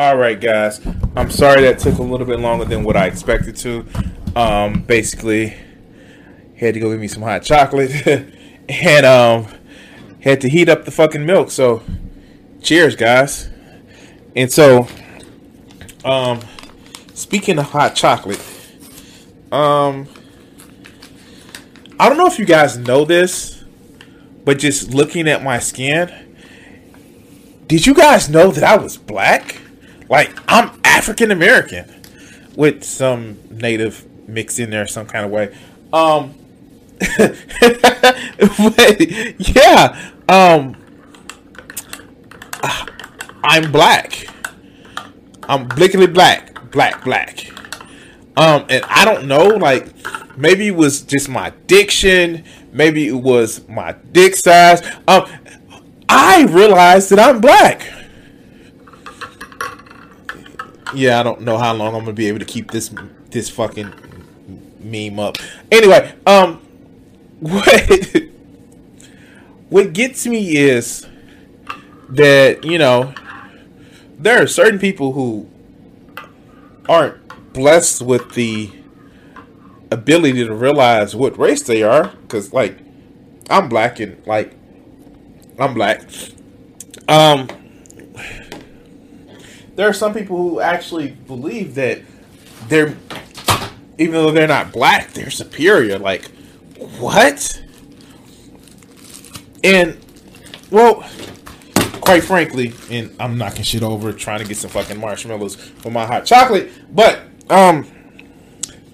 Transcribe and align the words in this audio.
All 0.00 0.16
right, 0.16 0.40
guys. 0.40 0.80
I'm 1.14 1.30
sorry 1.30 1.60
that 1.60 1.78
took 1.78 1.98
a 1.98 2.02
little 2.02 2.26
bit 2.26 2.40
longer 2.40 2.64
than 2.64 2.84
what 2.84 2.96
I 2.96 3.04
expected 3.04 3.54
to. 3.56 3.86
Um, 4.34 4.80
basically, 4.80 5.54
had 6.56 6.72
to 6.72 6.80
go 6.80 6.90
get 6.90 6.98
me 6.98 7.06
some 7.06 7.22
hot 7.22 7.42
chocolate 7.42 7.90
and 8.70 9.04
um, 9.04 9.46
had 10.22 10.40
to 10.40 10.48
heat 10.48 10.70
up 10.70 10.86
the 10.86 10.90
fucking 10.90 11.26
milk. 11.26 11.50
So, 11.50 11.82
cheers, 12.62 12.96
guys. 12.96 13.50
And 14.34 14.50
so, 14.50 14.88
um, 16.02 16.40
speaking 17.12 17.58
of 17.58 17.66
hot 17.66 17.94
chocolate, 17.94 18.40
um, 19.52 20.08
I 21.98 22.08
don't 22.08 22.16
know 22.16 22.26
if 22.26 22.38
you 22.38 22.46
guys 22.46 22.78
know 22.78 23.04
this, 23.04 23.62
but 24.46 24.58
just 24.58 24.94
looking 24.94 25.28
at 25.28 25.44
my 25.44 25.58
skin, 25.58 26.38
did 27.66 27.84
you 27.84 27.92
guys 27.92 28.30
know 28.30 28.50
that 28.50 28.64
I 28.64 28.78
was 28.78 28.96
black? 28.96 29.59
Like 30.10 30.36
I'm 30.48 30.72
African 30.82 31.30
American 31.30 31.88
with 32.56 32.82
some 32.82 33.38
native 33.48 34.04
mix 34.28 34.58
in 34.58 34.70
there 34.70 34.88
some 34.88 35.06
kind 35.06 35.24
of 35.24 35.30
way. 35.30 35.56
Um 35.92 36.34
but, 37.16 39.00
yeah, 39.38 40.10
um 40.28 40.76
I'm 43.42 43.72
black. 43.72 44.26
I'm 45.44 45.66
blickily 45.68 46.12
black, 46.12 46.70
black, 46.72 47.04
black. 47.04 47.46
Um 48.36 48.66
and 48.68 48.84
I 48.88 49.04
don't 49.04 49.28
know 49.28 49.44
like 49.46 49.94
maybe 50.36 50.66
it 50.66 50.74
was 50.74 51.02
just 51.02 51.28
my 51.28 51.50
diction, 51.68 52.44
maybe 52.72 53.06
it 53.06 53.12
was 53.12 53.66
my 53.68 53.94
dick 54.10 54.34
size. 54.34 54.82
Um 55.06 55.26
I 56.08 56.42
realized 56.46 57.10
that 57.10 57.20
I'm 57.20 57.40
black 57.40 57.99
yeah, 60.94 61.20
I 61.20 61.22
don't 61.22 61.42
know 61.42 61.58
how 61.58 61.74
long 61.74 61.94
I'm 61.94 62.02
gonna 62.02 62.12
be 62.12 62.28
able 62.28 62.38
to 62.40 62.44
keep 62.44 62.70
this 62.70 62.90
this 63.30 63.48
fucking 63.48 63.92
meme 64.80 65.18
up. 65.18 65.36
Anyway, 65.70 66.14
um, 66.26 66.56
what 67.40 68.22
what 69.68 69.92
gets 69.92 70.26
me 70.26 70.56
is 70.56 71.06
that 72.08 72.64
you 72.64 72.78
know 72.78 73.14
there 74.18 74.42
are 74.42 74.46
certain 74.46 74.78
people 74.78 75.12
who 75.12 75.48
aren't 76.88 77.16
blessed 77.52 78.02
with 78.02 78.32
the 78.34 78.70
ability 79.90 80.44
to 80.44 80.54
realize 80.54 81.16
what 81.16 81.36
race 81.38 81.62
they 81.62 81.82
are 81.82 82.08
because 82.22 82.52
like 82.52 82.78
i'm 83.48 83.68
black 83.68 83.98
and 83.98 84.24
like 84.26 84.54
i'm 85.58 85.74
black 85.74 86.02
um 87.08 87.48
there 89.80 89.88
are 89.88 89.94
some 89.94 90.12
people 90.12 90.36
who 90.36 90.60
actually 90.60 91.08
believe 91.08 91.74
that 91.76 92.02
they're 92.68 92.94
even 93.96 94.12
though 94.12 94.30
they're 94.30 94.46
not 94.46 94.72
black, 94.72 95.12
they're 95.12 95.30
superior. 95.30 95.98
Like, 95.98 96.30
what? 96.98 97.62
And 99.64 99.96
well, 100.70 100.96
quite 102.02 102.22
frankly, 102.22 102.74
and 102.90 103.16
I'm 103.18 103.38
knocking 103.38 103.62
shit 103.62 103.82
over 103.82 104.12
trying 104.12 104.40
to 104.40 104.44
get 104.44 104.58
some 104.58 104.68
fucking 104.68 105.00
marshmallows 105.00 105.56
for 105.56 105.90
my 105.90 106.04
hot 106.04 106.26
chocolate, 106.26 106.70
but 106.94 107.22
um 107.48 107.90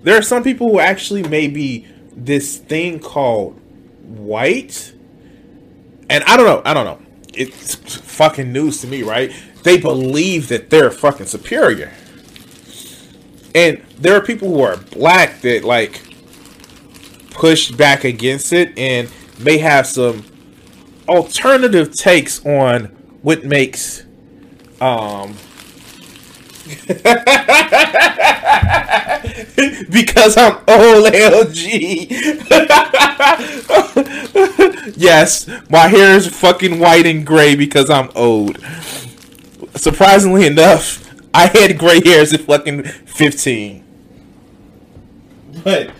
there 0.04 0.16
are 0.16 0.22
some 0.22 0.44
people 0.44 0.68
who 0.70 0.78
actually 0.78 1.24
may 1.24 1.48
be 1.48 1.84
this 2.14 2.58
thing 2.58 3.00
called 3.00 3.60
white. 4.04 4.94
And 6.08 6.22
I 6.22 6.36
don't 6.36 6.46
know, 6.46 6.62
I 6.64 6.74
don't 6.74 6.84
know. 6.84 7.04
It's 7.34 7.74
fucking 7.74 8.52
news 8.52 8.80
to 8.82 8.86
me, 8.86 9.02
right? 9.02 9.32
They 9.66 9.76
believe 9.76 10.46
that 10.46 10.70
they're 10.70 10.92
fucking 10.92 11.26
superior. 11.26 11.92
And 13.52 13.82
there 13.98 14.14
are 14.14 14.20
people 14.20 14.46
who 14.46 14.60
are 14.60 14.76
black 14.76 15.40
that 15.40 15.64
like 15.64 16.00
push 17.30 17.72
back 17.72 18.04
against 18.04 18.52
it 18.52 18.78
and 18.78 19.10
may 19.40 19.58
have 19.58 19.88
some 19.88 20.24
alternative 21.08 21.92
takes 21.92 22.46
on 22.46 22.84
what 23.22 23.44
makes 23.44 24.04
um 24.80 25.34
because 29.90 30.36
I'm 30.36 30.58
old 30.68 31.12
LG. 31.12 32.08
yes, 34.96 35.48
my 35.68 35.88
hair 35.88 36.16
is 36.16 36.28
fucking 36.28 36.78
white 36.78 37.06
and 37.06 37.26
gray 37.26 37.56
because 37.56 37.90
I'm 37.90 38.10
old 38.14 38.58
surprisingly 39.76 40.46
enough, 40.46 41.02
I 41.32 41.46
had 41.46 41.78
gray 41.78 42.00
hairs 42.04 42.32
at 42.32 42.40
fucking 42.40 42.82
15. 42.84 43.84
But, 45.62 45.90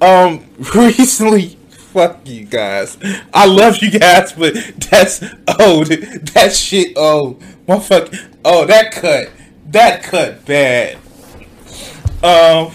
um, 0.00 0.46
recently, 0.74 1.58
fuck 1.68 2.26
you 2.28 2.44
guys. 2.44 2.96
I 3.32 3.46
love 3.46 3.78
you 3.78 3.90
guys, 3.98 4.32
but 4.32 4.54
that's 4.90 5.22
old. 5.60 5.86
That 5.86 6.52
shit 6.54 6.96
old. 6.96 7.42
My 7.66 7.78
fuck. 7.78 8.12
Oh, 8.44 8.66
that 8.66 8.92
cut. 8.92 9.30
That 9.66 10.02
cut 10.02 10.44
bad. 10.44 10.96
Um, 12.22 12.72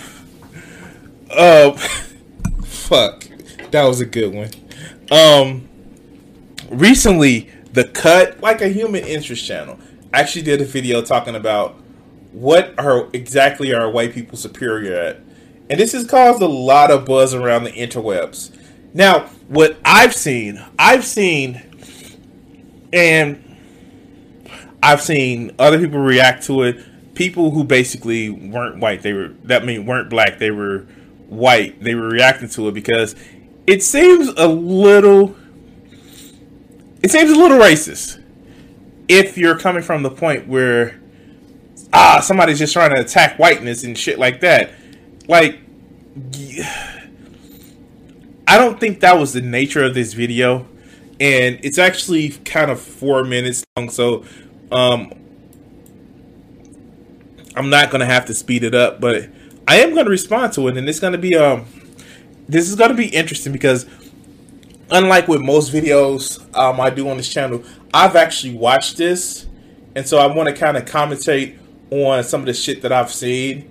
uh, 1.29 1.71
fuck. 2.63 3.25
That 3.71 3.83
was 3.83 4.01
a 4.01 4.05
good 4.05 4.33
one. 4.33 4.49
Um, 5.11 5.69
recently, 6.69 7.49
the 7.71 7.85
cut, 7.85 8.41
like 8.41 8.61
a 8.61 8.67
human 8.67 9.03
interest 9.03 9.45
channel 9.45 9.79
actually 10.13 10.41
did 10.43 10.61
a 10.61 10.65
video 10.65 11.01
talking 11.01 11.35
about 11.35 11.75
what 12.31 12.77
are 12.79 13.09
exactly 13.13 13.73
are 13.73 13.89
white 13.89 14.13
people 14.13 14.37
superior 14.37 14.93
at. 14.93 15.17
And 15.69 15.79
this 15.79 15.93
has 15.93 16.07
caused 16.07 16.41
a 16.41 16.47
lot 16.47 16.91
of 16.91 17.05
buzz 17.05 17.33
around 17.33 17.63
the 17.63 17.71
interwebs. 17.71 18.55
Now, 18.93 19.27
what 19.47 19.77
I've 19.85 20.15
seen, 20.15 20.63
I've 20.79 21.05
seen, 21.05 21.61
and 22.91 23.57
I've 24.81 25.01
seen 25.01 25.53
other 25.59 25.77
people 25.77 25.99
react 25.99 26.43
to 26.45 26.63
it. 26.63 27.13
People 27.13 27.51
who 27.51 27.63
basically 27.63 28.29
weren't 28.29 28.79
white, 28.79 29.01
they 29.01 29.13
were 29.13 29.29
that 29.43 29.65
mean 29.65 29.85
weren't 29.85 30.09
black, 30.09 30.39
they 30.39 30.51
were 30.51 30.87
white. 31.27 31.83
They 31.83 31.93
were 31.93 32.07
reacting 32.07 32.49
to 32.49 32.69
it 32.69 32.73
because 32.73 33.15
it 33.67 33.83
seems 33.83 34.29
a 34.37 34.47
little, 34.47 35.35
it 37.03 37.11
seems 37.11 37.29
a 37.29 37.35
little 37.35 37.57
racist 37.59 38.18
if 39.09 39.37
you're 39.37 39.57
coming 39.57 39.81
from 39.81 40.03
the 40.03 40.11
point 40.11 40.47
where 40.47 41.01
ah 41.91 42.19
somebody's 42.21 42.59
just 42.59 42.71
trying 42.71 42.91
to 42.91 43.01
attack 43.01 43.37
whiteness 43.39 43.83
and 43.83 43.97
shit 43.97 44.19
like 44.19 44.39
that 44.41 44.71
like 45.27 45.59
i 48.47 48.57
don't 48.57 48.79
think 48.79 48.99
that 48.99 49.17
was 49.17 49.33
the 49.33 49.41
nature 49.41 49.83
of 49.83 49.93
this 49.93 50.13
video. 50.13 50.65
And 51.21 51.59
it's 51.63 51.77
actually 51.77 52.29
kind 52.29 52.71
of 52.71 52.79
four 52.79 53.25
minutes 53.25 53.65
long 53.75 53.89
so 53.89 54.23
um 54.71 55.11
i'm 57.55 57.69
not 57.69 57.89
gonna 57.89 58.05
have 58.05 58.25
to 58.27 58.33
speed 58.33 58.63
it 58.63 58.73
up 58.73 59.01
but 59.01 59.27
i 59.67 59.77
am 59.77 59.93
gonna 59.95 60.09
respond 60.09 60.53
to 60.53 60.67
it 60.69 60.77
and 60.77 60.87
it's 60.87 60.99
gonna 60.99 61.17
be 61.17 61.35
um 61.35 61.65
this 62.47 62.69
is 62.69 62.75
gonna 62.75 62.93
be 62.93 63.07
interesting 63.07 63.51
because 63.51 63.85
unlike 64.91 65.27
with 65.27 65.41
most 65.41 65.71
videos 65.71 66.39
um, 66.55 66.79
I 66.79 66.89
do 66.89 67.09
on 67.09 67.17
this 67.17 67.29
channel, 67.29 67.63
I've 67.93 68.15
actually 68.15 68.53
watched 68.53 68.97
this, 68.97 69.47
and 69.95 70.07
so 70.07 70.19
I 70.19 70.27
want 70.27 70.47
to 70.49 70.55
kind 70.55 70.77
of 70.77 70.85
commentate 70.85 71.57
on 71.89 72.23
some 72.23 72.41
of 72.41 72.45
the 72.45 72.53
shit 72.53 72.83
that 72.83 72.91
I've 72.91 73.11
seen, 73.11 73.61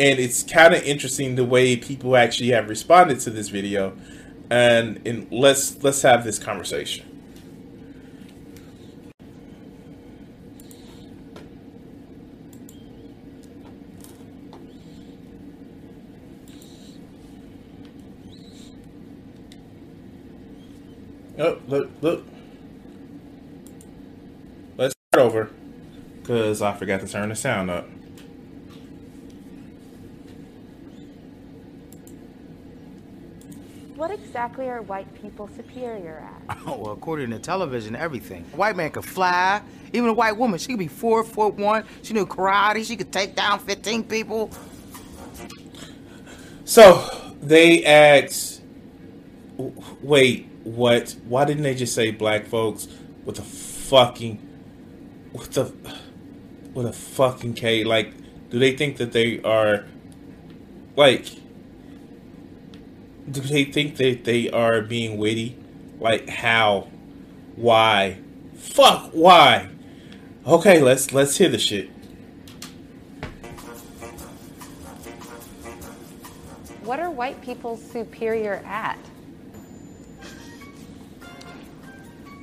and 0.00 0.18
it's 0.18 0.42
kind 0.42 0.74
of 0.74 0.82
interesting 0.82 1.34
the 1.34 1.44
way 1.44 1.76
people 1.76 2.16
actually 2.16 2.50
have 2.50 2.68
responded 2.68 3.20
to 3.20 3.30
this 3.30 3.48
video, 3.48 3.96
and 4.50 5.06
and 5.06 5.30
let's 5.30 5.82
let's 5.82 6.02
have 6.02 6.24
this 6.24 6.38
conversation. 6.38 7.04
Oh, 21.38 21.60
look, 21.68 21.90
look. 22.00 22.24
Let's 24.76 24.94
start 25.12 25.26
over. 25.26 25.50
Because 26.58 26.74
I 26.74 26.76
forgot 26.76 27.00
to 27.02 27.06
turn 27.06 27.28
the 27.28 27.36
sound 27.36 27.70
up. 27.70 27.88
What 33.94 34.10
exactly 34.10 34.68
are 34.68 34.82
white 34.82 35.06
people 35.22 35.48
superior 35.54 36.28
at? 36.48 36.58
Oh, 36.66 36.76
well, 36.76 36.92
according 36.92 37.30
to 37.30 37.38
television, 37.38 37.94
everything. 37.94 38.44
A 38.52 38.56
white 38.56 38.74
man 38.74 38.90
could 38.90 39.04
fly. 39.04 39.62
Even 39.92 40.08
a 40.08 40.12
white 40.12 40.36
woman, 40.36 40.58
she 40.58 40.66
could 40.68 40.80
be 40.80 40.88
four 40.88 41.22
foot 41.22 41.54
one. 41.54 41.84
She 42.02 42.12
knew 42.12 42.26
karate. 42.26 42.84
She 42.84 42.96
could 42.96 43.12
take 43.12 43.36
down 43.36 43.60
15 43.60 44.02
people. 44.02 44.50
So 46.64 47.34
they 47.40 47.84
asked, 47.84 48.62
wait, 50.02 50.48
what? 50.64 51.14
Why 51.28 51.44
didn't 51.44 51.62
they 51.62 51.76
just 51.76 51.94
say 51.94 52.10
black 52.10 52.46
folks 52.46 52.88
with 53.24 53.38
a 53.38 53.42
fucking, 53.42 54.40
with 55.32 55.52
the, 55.52 55.72
with 56.78 56.86
a 56.86 56.92
fucking 56.92 57.54
K? 57.54 57.82
Like, 57.82 58.12
do 58.50 58.58
they 58.58 58.74
think 58.76 58.98
that 58.98 59.10
they 59.10 59.42
are, 59.42 59.84
like, 60.96 61.26
do 63.28 63.40
they 63.40 63.64
think 63.64 63.96
that 63.96 64.24
they 64.24 64.48
are 64.48 64.80
being 64.80 65.18
witty? 65.18 65.58
Like, 65.98 66.28
how? 66.28 66.88
Why? 67.56 68.18
Fuck, 68.56 69.10
why? 69.12 69.70
Okay, 70.46 70.80
let's 70.80 71.12
let's 71.12 71.36
hear 71.36 71.48
the 71.48 71.58
shit. 71.58 71.90
What 76.84 77.00
are 77.00 77.10
white 77.10 77.42
people 77.42 77.76
superior 77.76 78.62
at? 78.64 78.98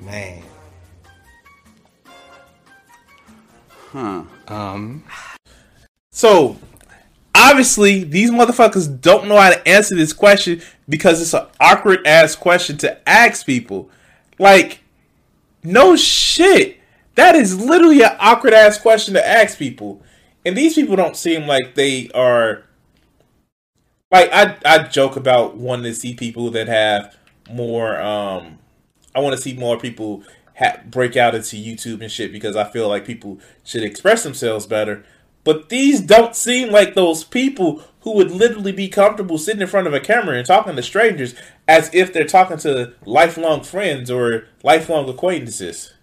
Man. 0.01 0.43
So, 6.11 6.57
obviously, 7.33 8.03
these 8.03 8.31
motherfuckers 8.31 9.01
don't 9.01 9.27
know 9.27 9.37
how 9.37 9.51
to 9.51 9.67
answer 9.67 9.95
this 9.95 10.13
question 10.13 10.61
because 10.87 11.21
it's 11.21 11.33
an 11.33 11.47
awkward 11.59 12.05
ass 12.05 12.35
question 12.35 12.77
to 12.77 13.09
ask 13.09 13.45
people. 13.45 13.89
Like, 14.39 14.81
no 15.63 15.95
shit. 15.95 16.79
That 17.15 17.35
is 17.35 17.59
literally 17.59 18.01
an 18.01 18.15
awkward 18.19 18.53
ass 18.53 18.77
question 18.79 19.13
to 19.13 19.27
ask 19.27 19.57
people. 19.57 20.01
And 20.45 20.55
these 20.55 20.75
people 20.75 20.95
don't 20.95 21.17
seem 21.17 21.47
like 21.47 21.75
they 21.75 22.09
are. 22.13 22.63
Like, 24.11 24.29
I, 24.31 24.57
I 24.65 24.83
joke 24.83 25.15
about 25.15 25.57
wanting 25.57 25.85
to 25.85 25.93
see 25.93 26.13
people 26.13 26.51
that 26.51 26.67
have 26.67 27.15
more. 27.49 27.99
um 28.01 28.59
I 29.13 29.19
want 29.19 29.35
to 29.35 29.41
see 29.41 29.53
more 29.53 29.79
people 29.79 30.23
ha- 30.57 30.79
break 30.85 31.15
out 31.15 31.35
into 31.35 31.55
YouTube 31.57 32.01
and 32.01 32.11
shit 32.11 32.31
because 32.31 32.55
I 32.55 32.63
feel 32.65 32.87
like 32.87 33.05
people 33.05 33.39
should 33.63 33.83
express 33.83 34.23
themselves 34.23 34.65
better. 34.65 35.03
But 35.43 35.69
these 35.69 36.01
don't 36.01 36.35
seem 36.35 36.71
like 36.71 36.95
those 36.95 37.23
people 37.23 37.83
who 38.01 38.13
would 38.13 38.31
literally 38.31 38.71
be 38.71 38.87
comfortable 38.87 39.37
sitting 39.37 39.61
in 39.61 39.67
front 39.67 39.87
of 39.87 39.93
a 39.93 39.99
camera 39.99 40.37
and 40.37 40.45
talking 40.45 40.75
to 40.75 40.83
strangers 40.83 41.35
as 41.67 41.89
if 41.93 42.11
they're 42.11 42.25
talking 42.25 42.57
to 42.57 42.93
lifelong 43.05 43.63
friends 43.63 44.09
or 44.09 44.47
lifelong 44.63 45.07
acquaintances. 45.07 45.93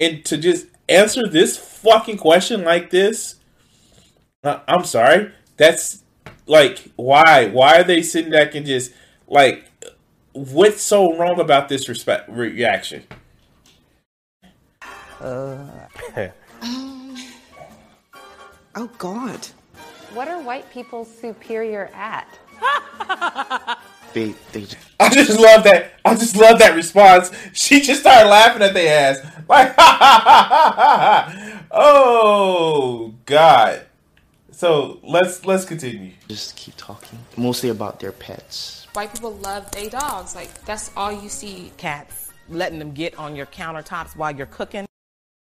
And 0.00 0.24
to 0.26 0.38
just 0.38 0.66
answer 0.88 1.26
this 1.28 1.56
fucking 1.56 2.18
question 2.18 2.64
like 2.64 2.90
this, 2.90 3.36
uh, 4.44 4.60
I'm 4.66 4.84
sorry. 4.84 5.32
That's 5.56 6.04
like 6.46 6.90
why? 6.96 7.48
Why 7.48 7.80
are 7.80 7.84
they 7.84 8.02
sitting 8.02 8.32
back 8.32 8.54
and 8.54 8.64
just 8.64 8.92
like 9.26 9.64
what's 10.32 10.82
so 10.82 11.16
wrong 11.16 11.40
about 11.40 11.68
this 11.68 11.88
respect 11.88 12.28
reaction? 12.28 13.04
Uh, 15.20 15.66
um, 16.62 17.16
oh 18.74 18.90
God. 18.98 19.46
What 20.14 20.28
are 20.28 20.40
white 20.40 20.70
people 20.70 21.04
superior 21.04 21.90
at? 21.94 22.38
They, 24.14 24.34
they, 24.52 24.66
I 24.98 25.10
just 25.10 25.38
love 25.38 25.64
that. 25.64 25.92
I 26.04 26.14
just 26.14 26.36
love 26.36 26.58
that 26.60 26.74
response. 26.74 27.30
She 27.52 27.80
just 27.80 28.00
started 28.00 28.28
laughing 28.28 28.62
at 28.62 28.74
their 28.74 29.12
ass. 29.12 29.18
Like, 29.48 29.74
oh 31.70 33.14
God. 33.26 33.82
So 34.50 34.98
let's 35.04 35.44
let's 35.44 35.64
continue. 35.64 36.12
just 36.26 36.56
keep 36.56 36.74
talking. 36.76 37.18
Mostly 37.36 37.68
about 37.68 38.00
their 38.00 38.12
pets. 38.12 38.86
White 38.94 39.12
people 39.12 39.34
love 39.36 39.70
their 39.70 39.90
dogs. 39.90 40.34
Like 40.34 40.64
that's 40.64 40.90
all 40.96 41.12
you 41.12 41.28
see. 41.28 41.70
cats, 41.76 42.32
letting 42.48 42.78
them 42.78 42.92
get 42.92 43.16
on 43.18 43.36
your 43.36 43.46
countertops 43.46 44.16
while 44.16 44.34
you're 44.34 44.46
cooking. 44.46 44.86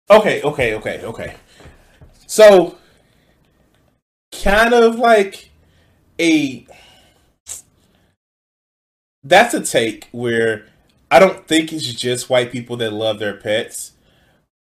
Okay, 0.08 0.40
okay, 0.42 0.74
okay, 0.74 1.02
okay. 1.04 1.34
So, 2.28 2.78
kind 4.32 4.72
of 4.72 4.96
like 4.96 5.50
a. 6.20 6.66
That's 9.24 9.54
a 9.54 9.62
take 9.64 10.08
where 10.12 10.66
I 11.10 11.18
don't 11.18 11.48
think 11.48 11.72
it's 11.72 11.92
just 11.92 12.30
white 12.30 12.52
people 12.52 12.76
that 12.76 12.92
love 12.92 13.18
their 13.18 13.34
pets. 13.34 13.92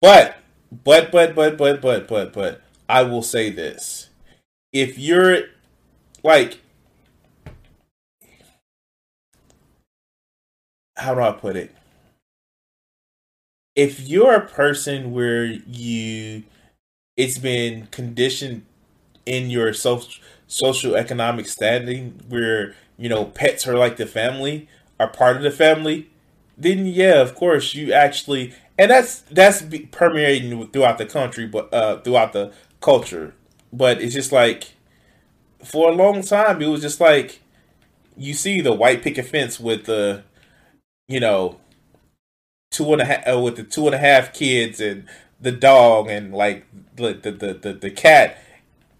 But, 0.00 0.38
but, 0.84 1.12
but, 1.12 1.34
but, 1.34 1.58
but, 1.58 1.82
but, 1.82 2.08
but, 2.08 2.32
but, 2.32 2.62
I 2.88 3.02
will 3.02 3.22
say 3.22 3.50
this. 3.50 4.08
If 4.72 4.98
you're 4.98 5.42
like. 6.22 6.60
How 10.96 11.14
do 11.14 11.20
I 11.20 11.32
put 11.32 11.56
it? 11.56 11.75
If 13.76 14.00
you're 14.00 14.34
a 14.34 14.46
person 14.46 15.12
where 15.12 15.44
you 15.44 16.44
it's 17.16 17.38
been 17.38 17.86
conditioned 17.88 18.64
in 19.26 19.50
your 19.50 19.72
social 19.72 20.12
social 20.46 20.96
economic 20.96 21.48
standing 21.48 22.20
where 22.28 22.74
you 22.98 23.08
know 23.08 23.24
pets 23.26 23.66
are 23.66 23.76
like 23.76 23.96
the 23.96 24.06
family 24.06 24.68
are 25.00 25.08
part 25.08 25.36
of 25.36 25.42
the 25.42 25.50
family 25.50 26.08
then 26.58 26.86
yeah 26.86 27.20
of 27.20 27.34
course 27.34 27.74
you 27.74 27.92
actually 27.92 28.54
and 28.78 28.90
that's 28.90 29.20
that's 29.30 29.62
permeating 29.92 30.66
throughout 30.68 30.98
the 30.98 31.06
country 31.06 31.46
but 31.46 31.72
uh 31.74 32.00
throughout 32.00 32.32
the 32.32 32.52
culture. 32.80 33.34
But 33.72 34.00
it's 34.02 34.14
just 34.14 34.32
like 34.32 34.74
for 35.64 35.90
a 35.90 35.94
long 35.94 36.22
time 36.22 36.62
it 36.62 36.66
was 36.68 36.80
just 36.82 37.00
like 37.00 37.40
you 38.16 38.34
see 38.34 38.60
the 38.60 38.72
white 38.74 39.02
picket 39.02 39.26
fence 39.26 39.60
with 39.60 39.86
the 39.86 40.24
you 41.08 41.20
know 41.20 41.58
two 42.76 42.92
and 42.92 43.00
a 43.02 43.04
half 43.06 43.26
uh, 43.28 43.40
with 43.40 43.56
the 43.56 43.62
two 43.62 43.86
and 43.86 43.94
a 43.94 43.98
half 43.98 44.34
kids 44.34 44.80
and 44.80 45.06
the 45.40 45.52
dog 45.52 46.08
and 46.08 46.34
like 46.34 46.66
the 46.96 47.14
the, 47.14 47.32
the 47.32 47.54
the 47.54 47.72
the 47.72 47.90
cat. 47.90 48.38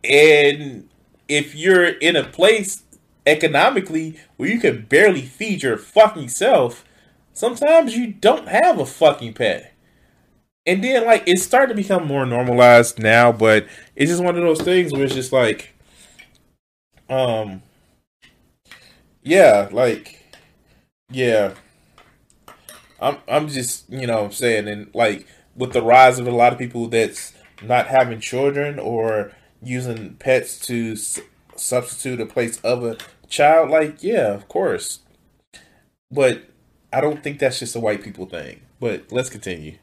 And 0.03 0.89
if 1.29 1.55
you're 1.55 1.87
in 1.87 2.17
a 2.17 2.25
place 2.25 2.85
economically 3.27 4.19
where 4.37 4.49
you 4.49 4.61
can 4.61 4.87
barely 4.87 5.23
feed 5.23 5.63
your 5.63 5.77
fucking 5.77 6.29
self 6.29 6.85
sometimes 7.33 7.95
you 7.97 8.13
don't 8.13 8.49
have 8.49 8.79
a 8.79 8.87
fucking 8.87 9.35
pet. 9.35 9.75
And 10.65 10.83
then 10.83 11.05
like 11.05 11.25
it's 11.27 11.43
starting 11.43 11.77
to 11.77 11.83
become 11.83 12.07
more 12.07 12.25
normalized 12.25 12.99
now 12.99 13.33
but 13.33 13.67
it's 13.95 14.11
just 14.11 14.23
one 14.23 14.37
of 14.37 14.43
those 14.43 14.63
things 14.63 14.93
where 14.93 15.05
it's 15.05 15.15
just 15.15 15.33
like 15.33 15.75
um 17.09 17.63
yeah 19.23 19.69
like 19.71 20.25
yeah 21.11 21.55
I'm 23.01 23.19
I'm 23.29 23.49
just 23.49 23.91
you 23.91 24.07
know 24.07 24.17
what 24.17 24.25
I'm 24.25 24.33
saying 24.33 24.69
and 24.69 24.91
like 24.95 25.27
with 25.55 25.73
the 25.73 25.83
rise 25.83 26.19
of 26.19 26.27
a 26.27 26.31
lot 26.31 26.53
of 26.53 26.59
people 26.59 26.89
that's 26.89 27.33
not 27.63 27.87
having 27.87 28.21
children 28.21 28.79
or 28.79 29.33
using 29.63 30.15
pets 30.17 30.59
to 30.67 30.93
s- 30.93 31.21
substitute 31.57 32.21
a 32.21 32.27
place 32.27 32.61
of 32.61 32.85
a 32.85 32.97
child 33.29 33.71
like 33.71 34.03
yeah 34.03 34.33
of 34.33 34.49
course 34.49 35.01
but 36.11 36.45
I 36.93 37.01
don't 37.01 37.23
think 37.23 37.39
that's 37.39 37.59
just 37.59 37.75
a 37.75 37.81
white 37.81 38.03
people 38.03 38.27
thing 38.27 38.61
but 38.81 39.11
let's 39.11 39.31
continue 39.31 39.79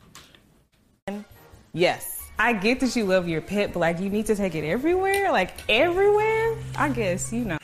Yes. 1.73 2.19
I 2.37 2.53
get 2.53 2.79
that 2.79 2.95
you 2.95 3.05
love 3.05 3.27
your 3.27 3.41
pet, 3.41 3.73
but 3.73 3.79
like 3.79 3.99
you 3.99 4.09
need 4.09 4.25
to 4.27 4.35
take 4.35 4.55
it 4.55 4.63
everywhere, 4.63 5.31
like 5.31 5.51
everywhere. 5.69 6.55
I 6.75 6.89
guess 6.89 7.33
you 7.33 7.45
know. 7.45 7.57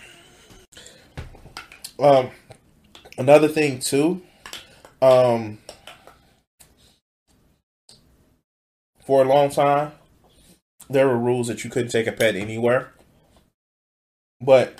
um 1.99 2.29
another 3.17 3.47
thing 3.47 3.79
too 3.79 4.21
um 5.01 5.57
for 9.05 9.23
a 9.23 9.27
long 9.27 9.49
time 9.49 9.91
there 10.89 11.07
were 11.07 11.17
rules 11.17 11.47
that 11.47 11.63
you 11.63 11.69
couldn't 11.69 11.91
take 11.91 12.07
a 12.07 12.11
pet 12.11 12.35
anywhere 12.35 12.91
But 14.41 14.79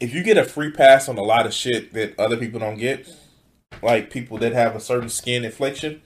if 0.00 0.14
you 0.14 0.22
get 0.22 0.38
a 0.38 0.44
free 0.44 0.70
pass 0.70 1.08
on 1.08 1.18
a 1.18 1.22
lot 1.22 1.46
of 1.46 1.54
shit 1.54 1.92
that 1.94 2.18
other 2.18 2.36
people 2.36 2.60
don't 2.60 2.78
get, 2.78 3.08
like 3.82 4.10
people 4.10 4.38
that 4.38 4.52
have 4.52 4.76
a 4.76 4.80
certain 4.80 5.08
skin 5.08 5.44
inflection, 5.44 6.02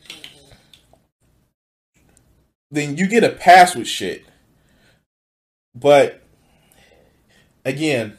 then 2.71 2.97
you 2.97 3.07
get 3.07 3.25
a 3.25 3.31
pass 3.31 3.75
with 3.75 3.88
shit. 3.88 4.25
But 5.75 6.23
again, 7.64 8.19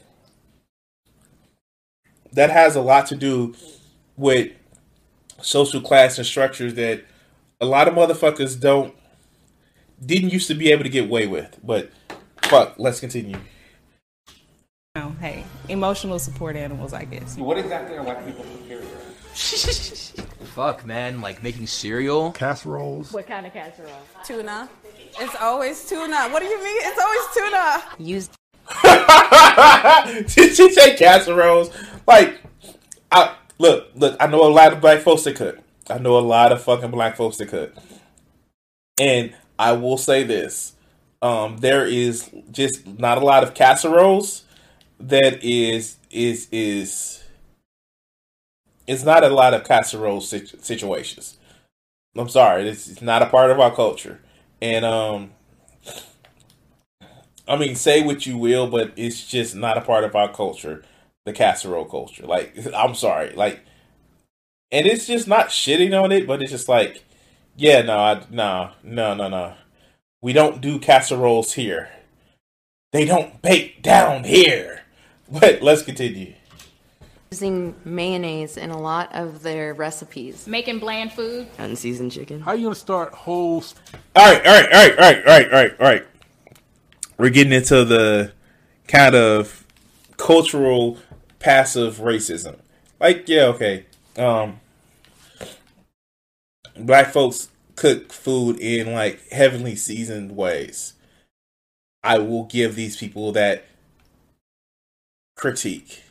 that 2.32 2.50
has 2.52 2.76
a 2.76 2.82
lot 2.82 3.08
to 3.08 3.16
do 3.16 3.56
with 4.16 4.52
social 5.42 5.82
class 5.82 6.18
and 6.18 6.26
structures 6.26 6.76
that 6.76 7.04
a 7.62 7.66
lot 7.66 7.88
of 7.88 7.94
motherfuckers 7.94 8.60
don't 8.60 8.96
didn't 10.06 10.32
used 10.32 10.48
to 10.48 10.56
be 10.56 10.72
able 10.72 10.84
to 10.84 10.90
get 10.90 11.06
away 11.06 11.28
with. 11.28 11.58
But 11.64 11.92
fuck, 12.44 12.76
let's 12.78 13.00
continue. 13.00 13.38
Oh, 14.96 15.16
hey, 15.20 15.46
emotional 15.68 16.20
support 16.20 16.56
animals, 16.56 16.94
I 16.94 17.06
guess. 17.06 17.38
What 17.38 17.58
exactly 17.58 17.98
are 17.98 18.04
white 18.04 18.26
people 18.26 18.44
superior 18.44 18.84
at? 18.84 19.10
Fuck, 20.56 20.86
man. 20.86 21.22
Like 21.22 21.44
making 21.44 21.68
cereal. 21.68 22.32
Casseroles. 22.32 23.14
What 23.14 23.28
kind 23.28 23.46
of 23.46 23.54
casserole? 23.54 23.92
Tuna. 24.26 24.68
It's 25.20 25.36
always 25.40 25.88
tuna. 25.88 26.30
What 26.30 26.40
do 26.40 26.46
you 26.46 26.64
mean? 26.64 26.82
It's 26.82 27.02
always 27.02 27.22
tuna. 27.34 27.84
Use. 28.00 28.30
Did 30.36 30.56
she 30.56 30.72
say 30.72 30.96
casseroles? 30.98 31.72
Like, 32.08 32.42
I 33.12 33.36
look, 33.60 33.90
look. 33.96 34.18
I 34.20 34.28
know 34.28 34.44
a 34.48 34.52
lot 34.52 34.74
of 34.74 34.82
black 34.82 35.02
folks 35.02 35.24
that 35.24 35.36
cook. 35.36 35.60
I 35.90 36.00
know 36.00 36.18
a 36.18 36.22
lot 36.22 36.52
of 36.52 36.64
fucking 36.64 36.92
black 36.92 37.18
folks 37.18 37.38
that 37.38 37.48
cook, 37.50 37.74
and 39.00 39.36
I 39.60 39.74
will 39.74 39.98
say 39.98 40.24
this: 40.24 40.74
um, 41.22 41.58
there 41.58 41.86
is 41.86 42.30
just 42.52 42.88
not 42.88 43.18
a 43.18 43.26
lot 43.26 43.44
of 43.44 43.54
casseroles 43.54 44.44
that 45.00 45.44
is 45.44 45.98
is 46.10 46.48
is. 46.52 47.24
It's 48.88 49.04
not 49.04 49.24
a 49.24 49.30
lot 49.30 49.54
of 49.54 49.64
casserole 49.66 50.22
situ- 50.22 50.58
situations. 50.62 51.38
I'm 52.16 52.30
sorry, 52.30 52.68
it's, 52.68 52.90
it's 52.90 53.02
not 53.04 53.22
a 53.22 53.28
part 53.28 53.52
of 53.52 53.60
our 53.60 53.74
culture, 53.74 54.20
and 54.62 54.84
um, 54.84 55.32
I 57.48 57.56
mean, 57.58 57.76
say 57.76 58.04
what 58.04 58.26
you 58.28 58.38
will, 58.38 58.68
but 58.68 58.94
it's 58.96 59.28
just 59.28 59.56
not 59.56 59.78
a 59.78 59.82
part 59.82 60.04
of 60.04 60.16
our 60.16 60.32
culture, 60.32 60.84
the 61.30 61.38
casserole 61.38 61.86
culture. 61.86 62.26
Like, 62.26 62.58
I'm 62.76 62.96
sorry, 62.96 63.32
like, 63.34 63.62
and 64.72 64.86
it's 64.86 65.08
just 65.08 65.28
not 65.28 65.48
shitting 65.48 66.00
on 66.00 66.12
it, 66.12 66.28
but 66.28 66.42
it's 66.42 66.52
just 66.52 66.68
like, 66.68 67.04
yeah, 67.56 67.82
no, 67.82 67.98
I, 67.98 68.24
no, 68.30 68.72
no, 68.84 69.14
no, 69.14 69.28
no, 69.28 69.54
we 70.22 70.34
don't 70.34 70.62
do 70.62 70.80
casseroles 70.80 71.54
here. 71.54 71.90
They 72.92 73.06
don't 73.06 73.42
bake 73.42 73.82
down 73.82 74.24
here. 74.26 74.76
But 75.32 75.62
let's 75.62 75.84
continue. 75.84 76.34
Using 77.30 77.76
mayonnaise 77.86 78.58
in 78.58 78.72
a 78.72 78.80
lot 78.80 79.14
of 79.14 79.44
their 79.44 79.76
recipes. 79.76 80.48
Making 80.48 80.80
bland 80.80 81.14
food. 81.14 81.48
Unseasoned 81.60 82.12
chicken. 82.12 82.42
How 82.42 82.54
you 82.54 82.64
gonna 82.64 82.74
start 82.74 83.14
whole? 83.14 83.64
All 84.16 84.34
right, 84.34 84.44
all 84.44 84.52
right, 84.52 84.74
all 84.74 84.80
right, 84.80 84.98
all 84.98 84.98
right, 84.98 85.18
all 85.20 85.24
right, 85.26 85.46
all 85.46 85.52
right, 85.52 85.80
all 85.80 85.86
right. 85.86 86.08
We're 87.20 87.30
getting 87.30 87.54
into 87.54 87.86
the 87.86 88.32
kind 88.88 89.14
of 89.14 89.68
cultural 90.18 90.98
passive 91.40 91.98
racism. 91.98 92.60
Like, 93.00 93.28
yeah, 93.28 93.46
okay. 93.46 93.86
Um 94.18 94.60
black 96.78 97.12
folks 97.12 97.50
cook 97.76 98.12
food 98.12 98.60
in 98.60 98.94
like 98.94 99.28
heavenly 99.30 99.76
seasoned 99.76 100.36
ways. 100.36 100.94
I 102.04 102.20
will 102.20 102.44
give 102.46 102.76
these 102.76 102.98
people 102.98 103.32
that 103.34 103.66
critique. 105.36 106.04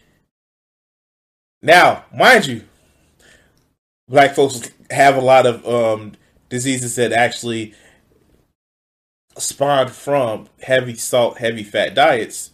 Now, 1.62 2.04
mind 2.14 2.46
you, 2.46 2.64
black 4.08 4.34
folks 4.34 4.70
have 4.90 5.16
a 5.16 5.20
lot 5.20 5.46
of 5.46 5.66
um, 5.66 6.12
diseases 6.48 6.96
that 6.96 7.12
actually 7.12 7.74
spawned 9.36 9.90
from 9.90 10.48
heavy 10.62 10.94
salt, 10.94 11.38
heavy 11.38 11.62
fat 11.62 11.94
diets. 11.94 12.50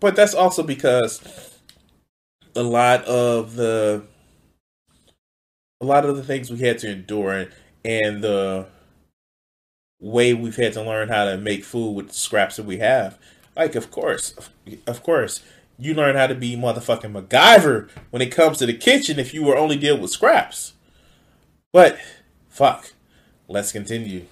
But 0.00 0.16
that's 0.16 0.34
also 0.34 0.62
because 0.62 1.20
a 2.54 2.62
lot 2.62 3.04
of 3.04 3.56
the 3.56 4.02
a 5.80 5.84
lot 5.84 6.04
of 6.04 6.16
the 6.16 6.22
things 6.22 6.50
we 6.50 6.58
had 6.58 6.78
to 6.78 6.90
endure 6.90 7.48
and, 7.84 8.22
the 8.22 8.66
way 10.00 10.34
we've 10.34 10.56
had 10.56 10.72
to 10.74 10.82
learn 10.82 11.08
how 11.08 11.24
to 11.24 11.36
make 11.36 11.64
food 11.64 11.92
with 11.92 12.12
scraps 12.12 12.56
that 12.56 12.66
we 12.66 12.78
have. 12.78 13.18
Like, 13.56 13.74
of 13.74 13.90
course, 13.90 14.34
of 14.86 15.02
course, 15.02 15.42
you 15.78 15.94
learn 15.94 16.16
how 16.16 16.26
to 16.26 16.34
be 16.34 16.56
motherfucking 16.56 17.12
MacGyver 17.12 17.88
when 18.10 18.22
it 18.22 18.30
comes 18.32 18.58
to 18.58 18.66
the 18.66 18.74
kitchen 18.74 19.18
if 19.18 19.32
you 19.32 19.42
were 19.42 19.56
only 19.56 19.76
deal 19.76 19.98
with 19.98 20.10
scraps. 20.10 20.74
But 21.72 21.98
fuck, 22.48 22.92
let's 23.48 23.72
continue. 23.72 24.26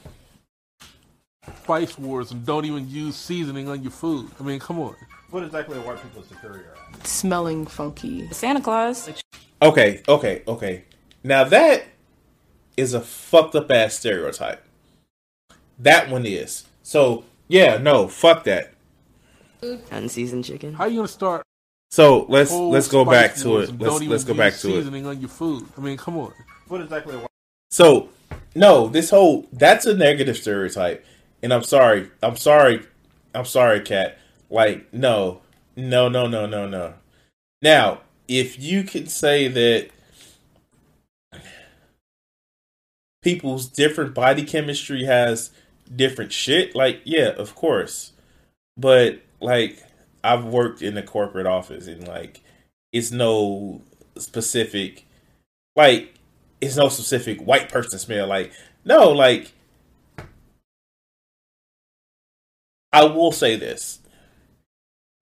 Spice 1.62 1.99
wars 1.99 2.30
and 2.30 2.44
don't 2.44 2.64
even 2.64 2.88
use 2.88 3.16
seasoning 3.16 3.68
on 3.68 3.83
your 3.83 3.92
food. 3.92 4.30
I 4.38 4.42
mean, 4.42 4.59
come 4.61 4.80
on. 4.80 4.97
What 5.31 5.43
exactly 5.43 5.76
are 5.76 5.81
white 5.81 6.02
people 6.02 6.23
superior 6.23 6.75
at? 6.95 7.07
Smelling 7.07 7.66
funky. 7.66 8.28
Santa 8.28 8.61
Claus. 8.61 9.11
Okay, 9.61 10.02
okay, 10.09 10.43
okay. 10.47 10.85
Now 11.23 11.45
that 11.45 11.85
is 12.76 12.95
a 12.95 13.00
fucked 13.00 13.54
up 13.54 13.71
ass 13.71 13.95
stereotype. 13.95 14.64
That 15.78 16.11
one 16.11 16.26
is. 16.26 16.64
So 16.83 17.25
yeah, 17.49 17.78
no, 17.78 18.09
fuck 18.09 18.45
that. 18.45 18.75
Unseasoned 19.90 20.45
chicken. 20.45 20.75
How 20.75 20.85
you 20.87 20.97
gonna 20.97 21.09
start? 21.09 21.43
So 21.90 22.26
let's 22.28 22.52
let's 22.52 22.88
go 22.88 23.04
back 23.04 23.35
to 23.37 23.59
it. 23.59 23.78
Let's 23.78 24.02
let's 24.02 24.25
go 24.25 24.35
back 24.35 24.52
use 24.52 24.62
to 24.62 24.69
it. 24.69 24.73
seasoning 24.83 25.07
on 25.07 25.21
your 25.21 25.28
food. 25.28 25.66
I 25.76 25.81
mean, 25.81 25.97
come 25.97 26.16
on. 26.19 26.33
What 26.69 26.81
exactly 26.81 27.16
white 27.16 27.28
So 27.71 28.09
no, 28.54 28.88
this 28.88 29.11
whole 29.11 29.47
that's 29.52 29.87
a 29.87 29.95
negative 29.95 30.37
stereotype. 30.37 31.04
And 31.43 31.52
I'm 31.52 31.62
sorry. 31.62 32.11
I'm 32.23 32.37
sorry. 32.37 32.85
I'm 33.35 33.45
sorry, 33.45 33.81
Kat. 33.81 34.19
Like, 34.54 34.92
no. 34.94 35.42
No, 35.76 36.08
no, 36.08 36.28
no, 36.28 36.46
no, 36.46 36.68
no. 36.68 36.94
Now, 37.62 38.00
if 38.28 38.61
you 38.61 38.84
can 38.84 39.06
say 39.08 39.49
that 39.49 39.90
people's 43.23 43.66
different 43.66 44.14
body 44.14 44.44
chemistry 44.44 45.04
has 45.04 45.50
different 45.94 46.32
shit, 46.32 46.75
like, 46.75 47.00
yeah, 47.04 47.30
of 47.30 47.54
course. 47.54 48.12
But 48.76 49.20
like 49.40 49.82
I've 50.25 50.44
worked 50.46 50.82
in 50.82 50.99
a 50.99 51.02
corporate 51.02 51.46
office 51.46 51.87
and 51.88 52.08
like 52.08 52.42
it's 52.92 53.12
no 53.12 53.82
specific 54.18 55.06
like 55.76 56.14
it's 56.61 56.76
no 56.76 56.88
specific 56.88 57.40
white 57.40 57.70
person 57.70 57.99
smell. 57.99 58.28
Like, 58.28 58.52
no, 58.84 59.11
like 59.11 59.52
I 62.92 63.04
will 63.04 63.32
say 63.32 63.56
this. 63.56 63.99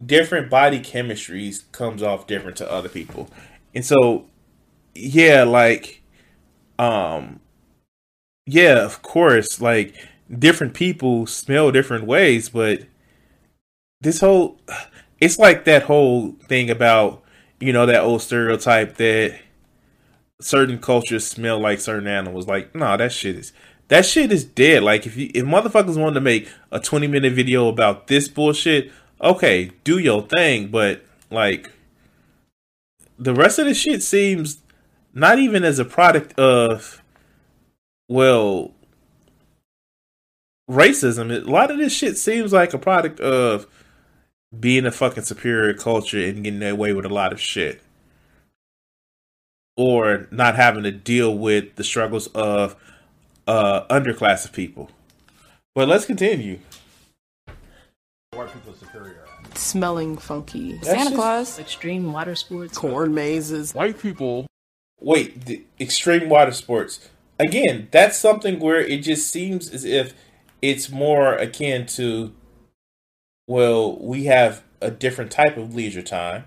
Different 0.05 0.51
body 0.51 0.81
chemistries 0.81 1.71
comes 1.73 2.03
off 2.03 2.27
different 2.27 2.57
to 2.59 2.71
other 2.71 2.89
people. 2.89 3.29
And 3.75 3.85
so 3.85 4.27
yeah, 4.95 5.45
like 5.45 6.03
um 6.79 7.41
yeah, 8.47 8.85
of 8.85 9.03
course, 9.03 9.61
like 9.61 9.95
different 10.31 10.75
people 10.75 11.27
smell 11.27 11.71
different 11.71 12.07
ways, 12.07 12.49
but 12.49 12.83
this 14.01 14.21
whole 14.21 14.61
it's 15.21 15.39
like 15.39 15.65
that 15.67 15.85
whole 15.85 16.33
thing 16.49 16.69
about, 16.69 17.23
you 17.61 17.73
know, 17.73 17.87
that 17.87 18.03
old 18.03 18.23
stereotype 18.23 18.97
that 18.97 19.39
certain 20.41 20.79
cultures 20.79 21.25
smell 21.25 21.61
like 21.61 21.81
certain 21.81 22.09
animals. 22.09 22.49
Like, 22.49 22.75
no, 22.75 22.97
that 22.97 23.13
shit 23.13 23.37
is 23.37 23.53
that 23.89 24.07
shit 24.07 24.33
is 24.33 24.45
dead. 24.45 24.83
Like 24.83 25.07
if 25.07 25.17
you 25.17 25.31
if 25.35 25.45
motherfuckers 25.45 26.01
wanted 26.01 26.15
to 26.15 26.21
make 26.21 26.49
a 26.71 26.81
20 26.81 27.07
minute 27.07 27.35
video 27.35 27.69
about 27.69 28.07
this 28.09 28.27
bullshit, 28.27 28.91
okay, 29.23 29.71
do 29.85 29.99
your 29.99 30.23
thing, 30.23 30.69
but 30.69 31.05
like 31.31 31.71
the 33.19 33.35
rest 33.35 33.59
of 33.59 33.67
the 33.67 33.75
shit 33.75 34.03
seems 34.03 34.59
not 35.15 35.39
even 35.39 35.65
as 35.65 35.79
a 35.79 35.85
product 35.85 36.39
of 36.39 37.03
well 38.09 38.73
racism. 40.71 41.31
A 41.31 41.49
lot 41.49 41.71
of 41.71 41.79
this 41.79 41.95
shit 41.95 42.17
seems 42.19 42.53
like 42.53 42.75
a 42.75 42.79
product 42.79 43.21
of 43.21 43.67
being 44.59 44.87
a 44.87 44.91
fucking 44.91 45.25
superior 45.25 45.75
culture 45.75 46.23
and 46.23 46.45
getting 46.45 46.63
away 46.63 46.93
with 46.93 47.07
a 47.07 47.11
lot 47.11 47.33
of 47.33 47.41
shit. 47.41 47.83
Or 49.77 50.29
not 50.31 50.57
having 50.57 50.83
to 50.83 50.91
deal 50.91 51.37
with 51.37 51.77
the 51.77 51.85
struggles 51.85 52.27
of 52.29 52.77
uh 53.47 53.85
underclass 53.87 54.45
of 54.45 54.53
people. 54.53 54.91
But 55.75 55.89
let's 55.89 56.05
continue. 56.05 56.59
White 58.35 58.53
people 58.53 58.75
superior 58.75 59.25
at? 59.45 59.59
Smelling 59.59 60.17
funky. 60.17 60.75
That's 60.75 60.87
Santa 60.89 61.05
just- 61.05 61.15
Claus. 61.15 61.59
Extreme 61.59 62.13
water 62.13 62.35
sports. 62.35 62.77
Corn 62.77 63.15
mazes. 63.15 63.75
White 63.75 64.01
people. 64.01 64.47
Wait, 65.01 65.45
the 65.47 65.65
extreme 65.81 66.29
water 66.29 66.53
sports. 66.53 67.09
Again, 67.39 67.89
that's 67.91 68.17
something 68.17 68.61
where 68.61 68.81
it 68.81 68.99
just 69.03 69.31
seems 69.31 69.69
as 69.71 69.85
if 69.85 70.15
it's 70.61 70.91
more 70.91 71.35
akin 71.35 71.87
to 71.87 72.33
well, 73.49 73.97
we 73.99 74.25
have 74.25 74.63
a 74.81 74.91
different 74.91 75.31
type 75.33 75.57
of 75.57 75.75
leisure 75.75 76.03
time 76.03 76.45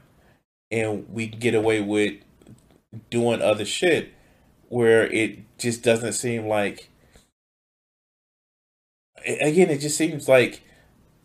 and 0.71 1.07
we 1.13 1.27
get 1.27 1.53
away 1.53 1.81
with 1.81 2.15
doing 3.09 3.41
other 3.41 3.65
shit 3.65 4.13
where 4.69 5.05
it 5.11 5.39
just 5.57 5.83
doesn't 5.83 6.13
seem 6.13 6.47
like 6.47 6.89
again 9.25 9.69
it 9.69 9.79
just 9.79 9.97
seems 9.97 10.27
like 10.29 10.61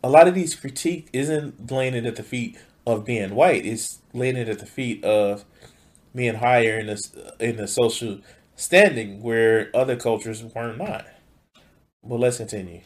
a 0.03 0.09
lot 0.09 0.29
of 0.29 0.35
these 0.35 0.55
critique 0.55 1.09
isn't 1.13 1.71
laying 1.71 1.95
it 1.95 2.07
at 2.07 2.17
the 2.17 2.23
feet 2.23 2.59
of 2.87 3.05
being 3.05 3.35
white 3.35 3.65
it's 3.67 4.01
laying 4.13 4.37
it 4.37 4.49
at 4.49 4.59
the 4.59 4.67
feet 4.67 5.05
of 5.05 5.45
being 6.15 6.37
higher 6.37 6.79
in 6.79 6.87
this 6.87 7.15
in 7.39 7.57
the 7.57 7.69
social 7.69 8.21
standing 8.57 9.23
where 9.23 9.71
other 9.75 9.97
cultures 9.97 10.43
weren't 10.43 10.79
not 10.79 11.07
but 12.03 12.19
let's 12.19 12.39
continue 12.39 12.81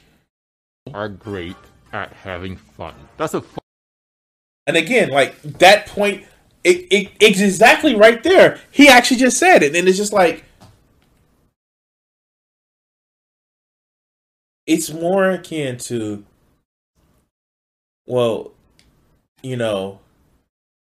are 0.93 1.09
great 1.09 1.57
at 1.95 2.13
having 2.13 2.57
fun. 2.57 2.95
That's 3.17 3.35
a 3.35 3.41
fun 3.41 3.61
And 4.67 4.77
again, 4.77 5.11
like 5.11 5.41
that 5.43 5.87
point, 5.87 6.25
it, 6.65 6.87
it 6.91 7.13
it's 7.21 7.41
exactly 7.41 7.95
right 7.95 8.23
there. 8.23 8.61
He 8.71 8.89
actually 8.89 9.19
just 9.19 9.39
said 9.39 9.63
it, 9.63 9.75
and 9.77 9.89
it's 9.89 9.97
just 9.97 10.13
like 10.13 10.45
it's 14.67 14.91
more 14.93 15.31
akin 15.31 15.79
to, 15.79 16.25
well, 18.07 18.53
you 19.43 19.57
know, 19.57 20.01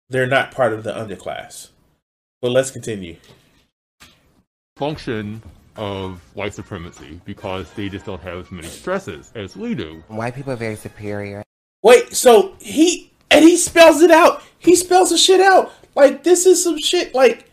they're 0.09 0.27
not 0.27 0.51
part 0.51 0.73
of 0.73 0.83
the 0.83 0.91
underclass. 0.93 1.69
But 2.41 2.51
let's 2.51 2.71
continue. 2.71 3.17
function 4.77 5.41
of 5.77 6.21
white 6.35 6.53
supremacy 6.53 7.19
because 7.25 7.71
they 7.73 7.89
just 7.89 8.05
don't 8.05 8.21
have 8.21 8.37
as 8.39 8.51
many 8.51 8.67
stresses 8.67 9.31
as 9.35 9.55
we 9.55 9.75
do. 9.75 10.03
White 10.07 10.35
people 10.35 10.53
are 10.53 10.57
very 10.57 10.75
superior. 10.75 11.43
Wait, 11.83 12.13
so 12.15 12.55
he 12.59 13.11
and 13.31 13.43
he 13.43 13.57
spells 13.57 14.01
it 14.01 14.11
out. 14.11 14.41
He 14.59 14.75
spells 14.75 15.11
the 15.11 15.17
shit 15.17 15.41
out. 15.41 15.73
Like 15.95 16.23
this 16.23 16.45
is 16.45 16.63
some 16.63 16.77
shit. 16.79 17.15
Like, 17.15 17.49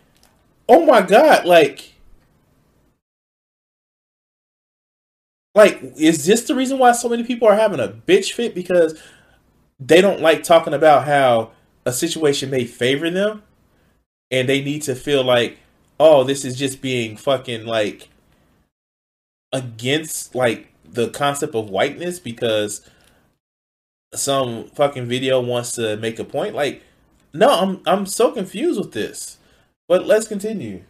oh 0.68 0.84
my 0.86 1.02
god. 1.02 1.46
Like, 1.46 1.94
like 5.54 5.80
is 5.96 6.24
this 6.24 6.42
the 6.44 6.54
reason 6.54 6.78
why 6.78 6.92
so 6.92 7.08
many 7.08 7.24
people 7.24 7.48
are 7.48 7.56
having 7.56 7.80
a 7.80 7.88
bitch 7.88 8.32
fit 8.32 8.54
because 8.54 9.00
they 9.86 10.00
don't 10.00 10.20
like 10.20 10.42
talking 10.42 10.74
about 10.74 11.06
how 11.06 11.50
a 11.84 11.92
situation 11.92 12.50
may 12.50 12.64
favor 12.64 13.10
them, 13.10 13.42
and 14.30 14.48
they 14.48 14.62
need 14.62 14.82
to 14.82 14.94
feel 14.94 15.24
like, 15.24 15.58
oh, 15.98 16.24
this 16.24 16.44
is 16.44 16.56
just 16.56 16.80
being 16.80 17.16
fucking 17.16 17.66
like 17.66 18.08
against 19.52 20.34
like 20.34 20.72
the 20.84 21.08
concept 21.10 21.54
of 21.54 21.70
whiteness 21.70 22.18
because 22.18 22.88
some 24.14 24.66
fucking 24.68 25.06
video 25.06 25.40
wants 25.40 25.72
to 25.72 25.96
make 25.96 26.18
a 26.18 26.24
point. 26.24 26.54
Like, 26.54 26.82
no, 27.32 27.50
I'm 27.50 27.80
I'm 27.86 28.06
so 28.06 28.30
confused 28.32 28.78
with 28.78 28.92
this. 28.92 29.38
But 29.88 30.06
let's 30.06 30.28
continue. 30.28 30.84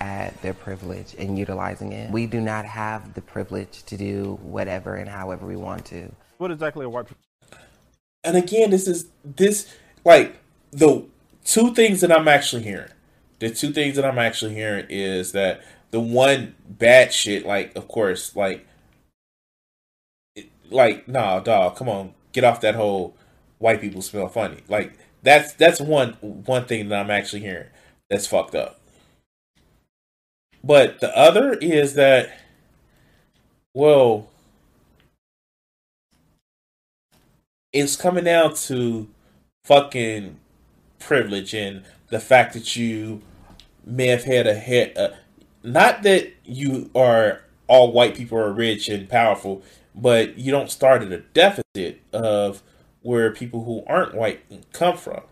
at 0.00 0.40
their 0.40 0.54
privilege 0.54 1.14
and 1.18 1.38
utilizing 1.38 1.92
it. 1.92 2.10
We 2.10 2.26
do 2.26 2.40
not 2.40 2.64
have 2.64 3.14
the 3.14 3.20
privilege 3.20 3.82
to 3.84 3.96
do 3.96 4.38
whatever 4.42 4.94
and 4.94 5.08
however 5.08 5.46
we 5.46 5.56
want 5.56 5.84
to. 5.86 6.10
What 6.44 6.50
exactly 6.50 6.84
a 6.84 6.90
white? 6.90 7.06
And 8.22 8.36
again, 8.36 8.68
this 8.68 8.86
is 8.86 9.06
this 9.24 9.66
like 10.04 10.36
the 10.72 11.06
two 11.42 11.72
things 11.72 12.02
that 12.02 12.12
I'm 12.12 12.28
actually 12.28 12.64
hearing. 12.64 12.90
The 13.38 13.48
two 13.48 13.72
things 13.72 13.96
that 13.96 14.04
I'm 14.04 14.18
actually 14.18 14.52
hearing 14.52 14.84
is 14.90 15.32
that 15.32 15.62
the 15.90 16.00
one 16.00 16.54
bad 16.68 17.14
shit, 17.14 17.46
like 17.46 17.74
of 17.74 17.88
course, 17.88 18.36
like 18.36 18.66
it- 20.36 20.50
like 20.68 21.08
nah, 21.08 21.40
dog, 21.40 21.76
come 21.76 21.88
on, 21.88 22.12
get 22.32 22.44
off 22.44 22.60
that 22.60 22.74
whole 22.74 23.16
white 23.56 23.80
people 23.80 24.02
smell 24.02 24.28
funny. 24.28 24.58
Like 24.68 24.98
that's 25.22 25.54
that's 25.54 25.80
one 25.80 26.12
one 26.20 26.66
thing 26.66 26.90
that 26.90 27.00
I'm 27.00 27.10
actually 27.10 27.40
hearing 27.40 27.68
that's 28.10 28.26
fucked 28.26 28.54
up. 28.54 28.78
But 30.62 31.00
the 31.00 31.16
other 31.16 31.54
is 31.54 31.94
that, 31.94 32.38
well, 33.72 34.28
it's 37.74 37.96
coming 37.96 38.24
down 38.24 38.54
to 38.54 39.08
fucking 39.64 40.38
privilege 41.00 41.52
and 41.52 41.84
the 42.08 42.20
fact 42.20 42.54
that 42.54 42.76
you 42.76 43.20
may 43.84 44.06
have 44.06 44.24
had 44.24 44.46
a 44.46 44.54
head. 44.54 44.96
Uh, 44.96 45.08
not 45.62 46.02
that 46.04 46.32
you 46.44 46.90
are 46.94 47.42
all 47.66 47.92
white 47.92 48.14
people 48.14 48.38
are 48.38 48.52
rich 48.52 48.88
and 48.88 49.08
powerful, 49.08 49.62
but 49.94 50.38
you 50.38 50.52
don't 50.52 50.70
start 50.70 51.02
at 51.02 51.12
a 51.12 51.18
deficit 51.18 52.00
of 52.12 52.62
where 53.02 53.32
people 53.32 53.64
who 53.64 53.82
aren't 53.86 54.14
white 54.14 54.40
come 54.72 54.96
from. 54.96 55.22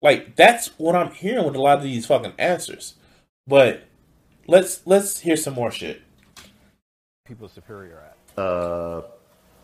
Like 0.00 0.34
that's 0.34 0.68
what 0.78 0.96
I'm 0.96 1.12
hearing 1.12 1.44
with 1.44 1.54
a 1.54 1.60
lot 1.60 1.78
of 1.78 1.84
these 1.84 2.06
fucking 2.06 2.32
answers. 2.38 2.94
But 3.46 3.84
let's 4.48 4.86
let's 4.86 5.20
hear 5.20 5.36
some 5.36 5.54
more 5.54 5.70
shit. 5.70 6.02
People 7.26 7.48
superior 7.48 8.02
at. 8.02 8.42
Uh, 8.42 9.02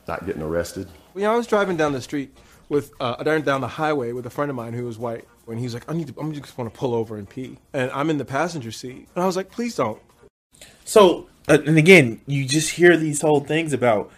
not 0.07 0.27
getting 0.27 0.43
arrested. 0.43 0.89
You 1.19 1.25
know, 1.25 1.33
I 1.33 1.37
was 1.37 1.49
driving 1.49 1.77
down 1.77 1.93
the 1.93 2.01
street 2.01 2.33
with 2.69 2.93
uh, 3.01 3.21
down 3.41 3.61
the 3.61 3.67
highway 3.67 4.13
with 4.13 4.25
a 4.27 4.31
friend 4.31 4.51
of 4.51 4.55
mine 4.55 4.73
who 4.73 4.85
was 4.85 4.99
white, 4.99 5.27
and 5.49 5.59
he's 5.59 5.75
like, 5.75 5.83
"I 5.91 5.95
need 5.95 6.07
to, 6.07 6.15
I'm 6.21 6.33
just 6.33 6.57
want 6.57 6.73
to 6.73 6.79
pull 6.79 6.95
over 6.95 7.17
and 7.17 7.29
pee," 7.29 7.59
and 7.73 7.91
I'm 7.91 8.09
in 8.09 8.19
the 8.19 8.25
passenger 8.25 8.71
seat, 8.71 9.09
and 9.17 9.25
I 9.25 9.27
was 9.27 9.37
like, 9.37 9.51
"Please 9.51 9.75
don't." 9.75 10.01
So, 10.85 11.27
uh, 11.49 11.59
and 11.67 11.77
again, 11.77 12.21
you 12.29 12.45
just 12.45 12.71
hear 12.71 12.97
these 12.97 13.21
whole 13.21 13.41
things 13.41 13.73
about, 13.73 14.13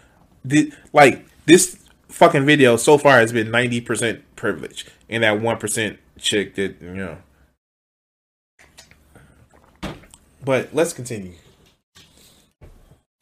the, 0.45 0.71
like 0.93 1.25
this 1.47 1.79
fucking 2.09 2.45
video 2.45 2.77
so 2.77 2.99
far 2.99 3.17
has 3.17 3.33
been 3.33 3.49
ninety 3.49 3.81
percent 3.81 4.23
privilege, 4.35 4.85
and 5.09 5.23
that 5.23 5.41
one 5.41 5.57
percent 5.57 5.97
chick 6.19 6.53
that 6.53 6.79
you 6.79 6.93
know. 6.93 7.17
But 10.45 10.69
let's 10.71 10.93
continue. 10.93 11.33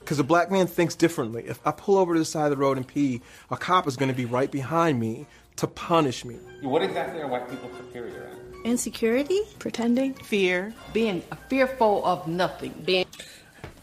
Because 0.09 0.17
a 0.17 0.23
black 0.23 0.49
man 0.49 0.65
thinks 0.65 0.95
differently. 0.95 1.43
If 1.45 1.59
I 1.67 1.69
pull 1.69 1.95
over 1.95 2.15
to 2.15 2.19
the 2.19 2.25
side 2.25 2.45
of 2.45 2.49
the 2.49 2.57
road 2.57 2.77
and 2.77 2.87
pee, 2.87 3.21
a 3.51 3.55
cop 3.55 3.87
is 3.87 3.95
going 3.95 4.09
to 4.09 4.15
be 4.15 4.25
right 4.25 4.49
behind 4.49 4.99
me 4.99 5.27
to 5.57 5.67
punish 5.67 6.25
me. 6.25 6.39
What 6.63 6.81
exactly 6.81 7.21
are 7.21 7.27
white 7.27 7.47
people 7.47 7.69
superior 7.77 8.23
at? 8.23 8.65
Insecurity? 8.65 9.41
Pretending? 9.59 10.15
Fear. 10.15 10.73
Being 10.93 11.21
fearful 11.47 12.03
of 12.07 12.27
nothing. 12.27 12.73
Being 12.83 13.05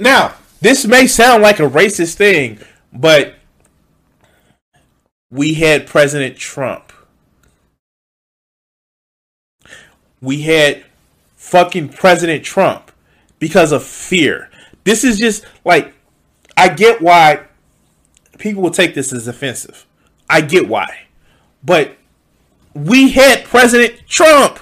Now, 0.01 0.35
this 0.61 0.85
may 0.85 1.07
sound 1.07 1.45
like 1.45 1.61
a 1.61 1.71
racist 1.71 2.15
thing, 2.15 2.59
but 2.93 3.37
we 5.31 5.55
had 5.55 5.87
President 5.87 6.37
Trump. 6.37 6.93
We 10.21 10.43
had 10.43 10.85
fucking 11.37 11.91
President 11.91 12.45
Trump 12.45 12.91
because 13.39 13.71
of 13.71 13.85
fear. 13.85 14.51
This 14.83 15.05
is 15.05 15.21
just 15.21 15.45
like 15.65 15.93
I 16.57 16.69
get 16.69 17.03
why 17.03 17.45
people 18.39 18.63
will 18.63 18.71
take 18.71 18.95
this 18.95 19.13
as 19.13 19.29
offensive. 19.29 19.87
I 20.29 20.41
get 20.41 20.69
why. 20.69 21.07
But 21.63 21.97
we 22.75 23.11
had 23.11 23.45
President 23.45 24.07
Trump. 24.09 24.59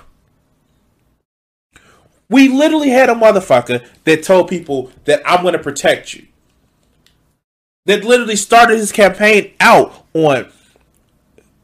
We 2.28 2.48
literally 2.48 2.90
had 2.90 3.10
a 3.10 3.14
motherfucker 3.14 3.86
that 4.04 4.22
told 4.22 4.48
people 4.48 4.90
that 5.04 5.22
I'm 5.26 5.42
going 5.42 5.52
to 5.52 5.58
protect 5.58 6.14
you. 6.14 6.26
That 7.86 8.02
literally 8.02 8.36
started 8.36 8.78
his 8.78 8.92
campaign 8.92 9.52
out 9.60 10.06
on 10.14 10.50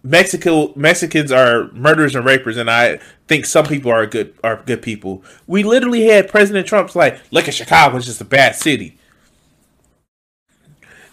Mexico 0.02 0.72
Mexicans 0.76 1.30
are 1.30 1.70
murderers 1.72 2.14
and 2.14 2.24
rapers, 2.24 2.56
and 2.56 2.70
I 2.70 3.00
think 3.26 3.44
some 3.44 3.66
people 3.66 3.90
are 3.90 4.06
good 4.06 4.34
are 4.42 4.62
good 4.64 4.82
people. 4.82 5.22
We 5.46 5.62
literally 5.62 6.06
had 6.06 6.28
President 6.28 6.66
Trump's 6.66 6.96
like, 6.96 7.20
look 7.30 7.48
at 7.48 7.54
Chicago, 7.54 7.96
it's 7.96 8.06
just 8.06 8.20
a 8.20 8.24
bad 8.24 8.54
city. 8.54 8.98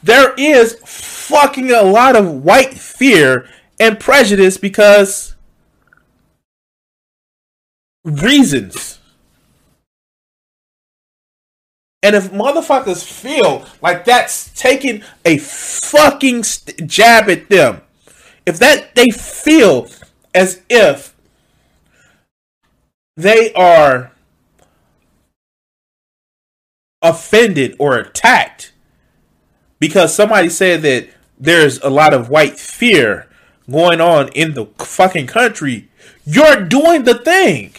There 0.07 0.33
is 0.37 0.77
fucking 0.85 1.69
a 1.69 1.81
lot 1.81 2.15
of 2.15 2.31
white 2.31 2.75
fear 2.75 3.45
and 3.77 3.99
prejudice 3.99 4.57
because 4.57 5.35
reasons. 8.05 8.99
And 12.01 12.15
if 12.15 12.31
motherfuckers 12.31 13.03
feel 13.03 13.65
like 13.81 14.05
that's 14.05 14.49
taking 14.57 15.03
a 15.25 15.39
fucking 15.39 16.43
st- 16.43 16.87
jab 16.87 17.27
at 17.27 17.49
them, 17.49 17.81
if 18.45 18.59
that 18.59 18.95
they 18.95 19.09
feel 19.09 19.89
as 20.33 20.61
if 20.69 21.13
they 23.17 23.51
are 23.55 24.13
offended 27.01 27.75
or 27.77 27.97
attacked 27.97 28.71
because 29.79 30.13
somebody 30.13 30.49
said 30.49 30.81
that 30.81 31.09
there's 31.39 31.79
a 31.79 31.89
lot 31.89 32.13
of 32.13 32.29
white 32.29 32.59
fear 32.59 33.27
going 33.69 34.01
on 34.01 34.29
in 34.29 34.53
the 34.53 34.65
fucking 34.77 35.27
country, 35.27 35.89
you're 36.25 36.63
doing 36.65 37.03
the 37.03 37.13
thing. 37.13 37.73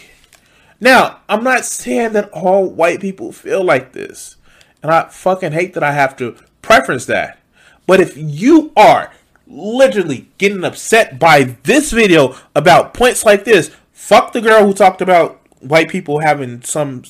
Now, 0.79 1.19
I'm 1.27 1.43
not 1.43 1.65
saying 1.65 2.13
that 2.13 2.29
all 2.31 2.69
white 2.69 3.01
people 3.01 3.31
feel 3.31 3.63
like 3.63 3.91
this. 3.91 4.37
And 4.81 4.91
I 4.91 5.09
fucking 5.09 5.51
hate 5.51 5.73
that 5.73 5.83
I 5.83 5.91
have 5.91 6.15
to 6.17 6.37
preference 6.61 7.05
that. 7.07 7.39
But 7.85 7.99
if 7.99 8.15
you 8.15 8.71
are 8.77 9.11
literally 9.45 10.29
getting 10.37 10.63
upset 10.63 11.19
by 11.19 11.55
this 11.63 11.91
video 11.91 12.35
about 12.55 12.93
points 12.93 13.25
like 13.25 13.43
this, 13.43 13.71
fuck 13.91 14.31
the 14.31 14.41
girl 14.41 14.65
who 14.65 14.73
talked 14.73 15.01
about 15.01 15.41
white 15.59 15.89
people 15.89 16.19
having 16.19 16.61
some 16.61 17.03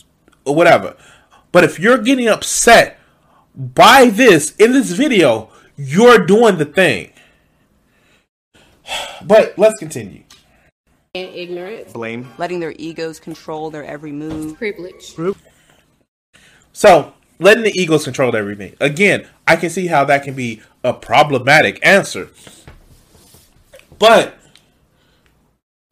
whatever. 0.45 0.95
But 1.51 1.63
if 1.63 1.79
you're 1.79 1.97
getting 1.97 2.27
upset 2.27 2.98
by 3.59 4.09
this 4.09 4.55
in 4.55 4.71
this 4.71 4.91
video, 4.91 5.49
you're 5.75 6.25
doing 6.25 6.57
the 6.57 6.65
thing. 6.65 7.11
But 9.21 9.53
let's 9.57 9.77
continue. 9.77 10.23
And 11.13 11.29
ignorance. 11.35 11.91
Blame. 11.91 12.31
Letting 12.37 12.61
their 12.61 12.73
egos 12.77 13.19
control 13.19 13.69
their 13.69 13.83
every 13.83 14.13
move. 14.13 14.57
Privilege. 14.57 15.15
So, 16.71 17.13
letting 17.39 17.63
the 17.63 17.77
egos 17.77 18.05
control 18.05 18.35
everything. 18.35 18.75
Again, 18.79 19.27
I 19.45 19.57
can 19.57 19.69
see 19.69 19.87
how 19.87 20.05
that 20.05 20.23
can 20.23 20.33
be 20.33 20.61
a 20.83 20.93
problematic 20.93 21.85
answer. 21.85 22.29
But 23.97 24.37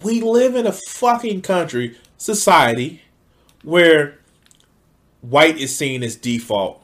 we 0.02 0.22
live 0.22 0.56
in 0.56 0.66
a 0.66 0.72
fucking 0.72 1.42
country, 1.42 1.98
society, 2.18 3.02
where 3.64 4.20
white 5.22 5.58
is 5.58 5.76
seen 5.76 6.04
as 6.04 6.16
default. 6.16 6.82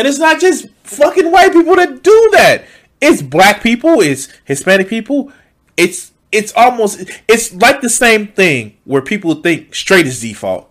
And 0.00 0.08
it's 0.08 0.18
not 0.18 0.40
just 0.40 0.66
fucking 0.82 1.30
white 1.30 1.52
people 1.52 1.76
that 1.76 2.02
do 2.02 2.30
that. 2.32 2.64
It's 3.02 3.20
black 3.20 3.62
people, 3.62 4.00
it's 4.00 4.28
Hispanic 4.46 4.88
people. 4.88 5.30
It's 5.76 6.12
it's 6.32 6.54
almost 6.56 7.02
it's 7.28 7.52
like 7.52 7.82
the 7.82 7.90
same 7.90 8.28
thing 8.28 8.78
where 8.84 9.02
people 9.02 9.34
think 9.34 9.74
straight 9.74 10.06
is 10.06 10.22
default. 10.22 10.70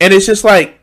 And 0.00 0.12
it's 0.12 0.26
just 0.26 0.42
like 0.42 0.80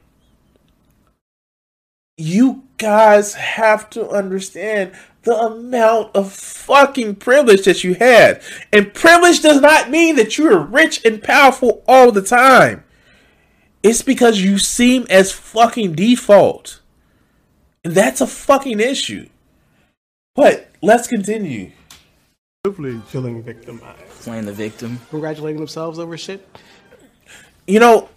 you 2.16 2.64
guys 2.78 3.34
have 3.34 3.90
to 3.90 4.08
understand 4.08 4.94
the 5.24 5.38
amount 5.38 6.16
of 6.16 6.32
fucking 6.32 7.16
privilege 7.16 7.66
that 7.66 7.84
you 7.84 7.96
had. 7.96 8.42
And 8.72 8.94
privilege 8.94 9.42
does 9.42 9.60
not 9.60 9.90
mean 9.90 10.16
that 10.16 10.38
you're 10.38 10.60
rich 10.60 11.04
and 11.04 11.22
powerful 11.22 11.84
all 11.90 12.10
the 12.14 12.22
time. 12.22 12.86
It's 13.84 14.02
because 14.02 14.42
you 14.42 14.58
seem 14.58 15.06
as 15.10 15.34
fucking 15.34 15.96
default. 15.96 16.80
And 17.84 17.94
that's 17.94 18.22
a 18.22 18.28
fucking 18.28 18.80
issue. 18.80 19.28
But 20.36 20.70
let's 20.82 21.08
continue. 21.08 21.72
Privilege. 22.64 23.04
Feeling 23.04 23.44
victimized. 23.44 24.00
Playing 24.22 24.46
the 24.46 24.54
victim. 24.54 25.00
Congratulating 25.10 25.58
themselves 25.58 26.00
over 26.00 26.18
shit. 26.18 26.48
You 27.68 27.80
know, 27.80 28.10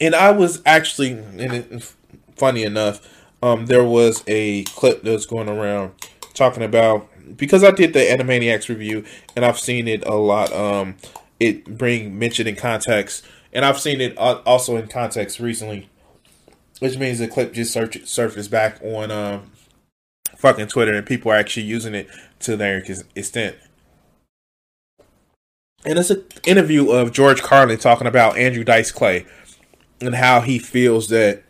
and 0.00 0.14
I 0.14 0.30
was 0.30 0.62
actually, 0.64 1.12
and 1.12 1.40
it, 1.40 1.94
funny 2.36 2.62
enough, 2.62 3.06
um, 3.42 3.66
there 3.66 3.84
was 3.84 4.22
a 4.26 4.64
clip 4.64 5.02
that 5.02 5.10
was 5.10 5.26
going 5.26 5.48
around 5.48 5.92
talking 6.34 6.62
about 6.62 7.08
because 7.36 7.62
I 7.62 7.70
did 7.70 7.92
the 7.92 8.00
Animaniacs 8.00 8.68
review 8.68 9.04
and 9.36 9.44
I've 9.44 9.58
seen 9.58 9.88
it 9.88 10.06
a 10.06 10.14
lot. 10.14 10.52
Um, 10.52 10.96
it 11.40 11.64
bring 11.78 12.18
mentioned 12.18 12.48
in 12.48 12.56
context, 12.56 13.24
and 13.52 13.64
I've 13.64 13.78
seen 13.78 14.00
it 14.00 14.16
uh, 14.18 14.40
also 14.44 14.76
in 14.76 14.88
context 14.88 15.38
recently, 15.38 15.88
which 16.80 16.98
means 16.98 17.18
the 17.18 17.28
clip 17.28 17.52
just 17.52 17.72
search, 17.72 18.04
surfaced 18.06 18.50
back 18.50 18.80
on 18.82 19.10
um, 19.10 19.50
fucking 20.36 20.68
Twitter, 20.68 20.94
and 20.94 21.06
people 21.06 21.30
are 21.30 21.36
actually 21.36 21.64
using 21.64 21.94
it 21.94 22.08
to 22.40 22.56
their 22.56 22.78
extent. 23.14 23.56
And 25.84 25.98
it's 25.98 26.10
an 26.10 26.24
interview 26.44 26.90
of 26.90 27.12
George 27.12 27.42
Carlin 27.42 27.78
talking 27.78 28.06
about 28.06 28.36
Andrew 28.36 28.64
Dice 28.64 28.90
Clay 28.90 29.26
and 30.00 30.14
how 30.14 30.40
he 30.40 30.58
feels 30.58 31.08
that 31.08 31.42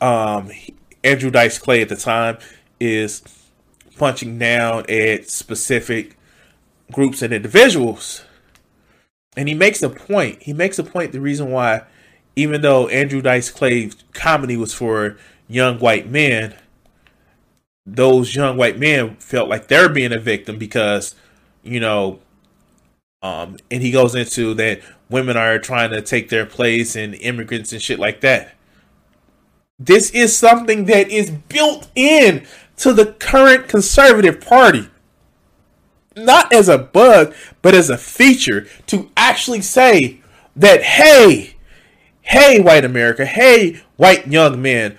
um, 0.00 0.50
Andrew 1.02 1.30
Dice 1.30 1.58
Clay 1.58 1.82
at 1.82 1.88
the 1.88 1.96
time 1.96 2.38
is 2.80 3.22
punching 3.96 4.38
down 4.38 4.84
at 4.90 5.28
specific 5.28 6.16
groups 6.92 7.22
and 7.22 7.32
individuals. 7.32 8.24
And 9.36 9.48
he 9.48 9.54
makes 9.54 9.82
a 9.82 9.88
point. 9.88 10.42
He 10.42 10.52
makes 10.52 10.78
a 10.78 10.84
point 10.84 11.12
the 11.12 11.20
reason 11.20 11.50
why, 11.50 11.82
even 12.36 12.60
though 12.60 12.88
Andrew 12.88 13.22
Dice 13.22 13.50
Clay's 13.50 13.96
comedy 14.12 14.56
was 14.56 14.74
for 14.74 15.16
young 15.48 15.78
white 15.78 16.10
men, 16.10 16.54
those 17.86 18.34
young 18.34 18.56
white 18.56 18.78
men 18.78 19.16
felt 19.16 19.48
like 19.48 19.68
they're 19.68 19.88
being 19.88 20.12
a 20.12 20.18
victim 20.18 20.58
because, 20.58 21.14
you 21.62 21.80
know, 21.80 22.20
um, 23.22 23.56
and 23.70 23.82
he 23.82 23.90
goes 23.90 24.14
into 24.14 24.54
that 24.54 24.80
women 25.08 25.36
are 25.36 25.58
trying 25.58 25.90
to 25.90 26.02
take 26.02 26.28
their 26.28 26.46
place 26.46 26.96
and 26.96 27.14
immigrants 27.14 27.72
and 27.72 27.80
shit 27.80 27.98
like 27.98 28.20
that. 28.20 28.54
This 29.78 30.10
is 30.10 30.36
something 30.36 30.84
that 30.86 31.10
is 31.10 31.30
built 31.30 31.88
in 31.94 32.46
to 32.78 32.92
the 32.92 33.06
current 33.06 33.68
conservative 33.68 34.40
party. 34.40 34.88
Not 36.16 36.52
as 36.52 36.68
a 36.68 36.78
bug, 36.78 37.34
but 37.60 37.74
as 37.74 37.90
a 37.90 37.98
feature 37.98 38.68
to 38.86 39.10
actually 39.16 39.62
say 39.62 40.20
that, 40.54 40.82
hey, 40.82 41.53
hey, 42.24 42.58
white 42.60 42.84
America, 42.84 43.24
hey, 43.24 43.80
white 43.96 44.26
young 44.26 44.60
men, 44.60 44.98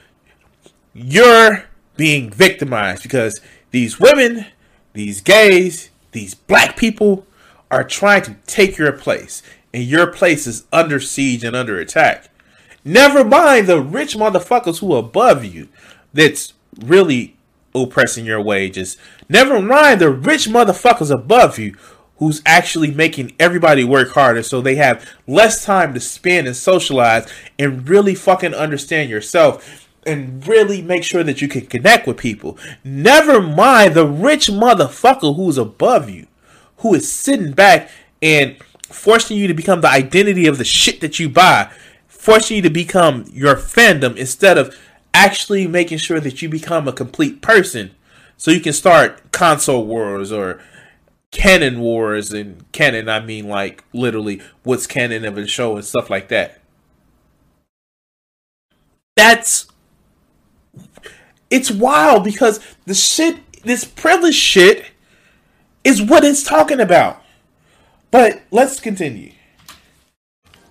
you're 0.94 1.66
being 1.98 2.30
victimized 2.30 3.04
because 3.04 3.42
these 3.72 4.00
women, 4.00 4.46
these 4.94 5.22
gays, 5.22 5.90
these 6.12 6.34
black 6.34 6.78
people 6.78 7.26
are 7.70 7.84
trying 7.84 8.22
to 8.22 8.36
take 8.48 8.78
your 8.78 8.92
place, 8.92 9.42
and 9.74 9.84
your 9.84 10.08
place 10.08 10.48
is 10.48 10.66
under 10.72 11.00
siege 11.00 11.44
and 11.44 11.56
under 11.56 11.80
attack. 11.80 12.30
Never 12.86 13.26
mind 13.26 13.68
the 13.68 13.82
rich 13.82 14.16
motherfuckers 14.16 14.80
who 14.80 14.94
are 14.94 15.00
above 15.00 15.44
you 15.44 15.68
that's 16.14 16.54
really 16.80 17.36
oppressing 17.74 18.26
your 18.26 18.42
wages. 18.42 18.98
Never 19.28 19.60
mind 19.62 20.00
the 20.00 20.12
rich 20.12 20.48
motherfuckers 20.48 21.12
above 21.12 21.58
you 21.58 21.76
who's 22.18 22.42
actually 22.46 22.92
making 22.92 23.36
everybody 23.40 23.84
work 23.84 24.12
harder 24.12 24.42
so 24.42 24.62
they 24.62 24.76
have 24.76 25.08
less 25.28 25.66
time 25.66 25.94
to 25.94 26.00
spend 26.00 26.48
and 26.48 26.56
socialize 26.56 27.30
and 27.60 27.88
really 27.90 28.16
fucking 28.16 28.54
understand 28.54 29.10
yourself 29.10 29.88
and 30.06 30.48
really 30.48 30.82
make 30.82 31.04
sure 31.04 31.24
that 31.24 31.42
you 31.42 31.48
can 31.48 31.66
connect 31.66 32.08
with 32.08 32.18
people. 32.18 32.58
Never 32.84 33.42
mind 33.42 33.96
the 33.96 34.06
rich 34.06 34.48
motherfucker 34.48 35.36
who's 35.36 35.58
above 35.58 36.10
you, 36.10 36.28
who 36.78 36.94
is 36.94 37.12
sitting 37.12 37.52
back 37.52 37.90
and 38.22 38.56
forcing 38.88 39.38
you 39.38 39.48
to 39.48 39.54
become 39.54 39.82
the 39.82 39.90
identity 39.90 40.48
of 40.48 40.58
the 40.58 40.64
shit 40.64 41.02
that 41.02 41.20
you 41.20 41.28
buy, 41.28 41.72
forcing 42.08 42.58
you 42.58 42.62
to 42.62 42.70
become 42.70 43.26
your 43.32 43.56
fandom 43.56 44.16
instead 44.16 44.58
of 44.58 44.78
actually 45.14 45.68
making 45.68 45.98
sure 45.98 46.20
that 46.20 46.42
you 46.42 46.50
become 46.50 46.88
a 46.88 46.94
complete 46.94 47.42
person 47.42 47.92
so 48.38 48.52
you 48.52 48.60
can 48.60 48.74
start 48.74 49.32
console 49.32 49.86
wars 49.86 50.32
or 50.32 50.62
canon 51.36 51.82
wars 51.82 52.32
and 52.32 52.64
canon 52.72 53.10
I 53.10 53.20
mean 53.20 53.50
like 53.50 53.84
literally 53.92 54.42
what's 54.64 54.88
canon 54.88 55.26
of 55.26 55.38
a 55.38 55.46
show 55.46 55.76
and 55.76 55.84
stuff 55.84 56.10
like 56.10 56.30
that. 56.30 56.62
That's 59.18 59.68
it's 61.50 61.70
wild 61.70 62.24
because 62.24 62.62
the 62.86 62.94
shit 62.94 63.38
this 63.64 63.84
privilege 63.84 64.36
shit 64.36 64.86
is 65.84 66.02
what 66.02 66.24
it's 66.24 66.42
talking 66.42 66.80
about. 66.80 67.22
But 68.12 68.44
let's 68.50 68.80
continue. 68.80 69.34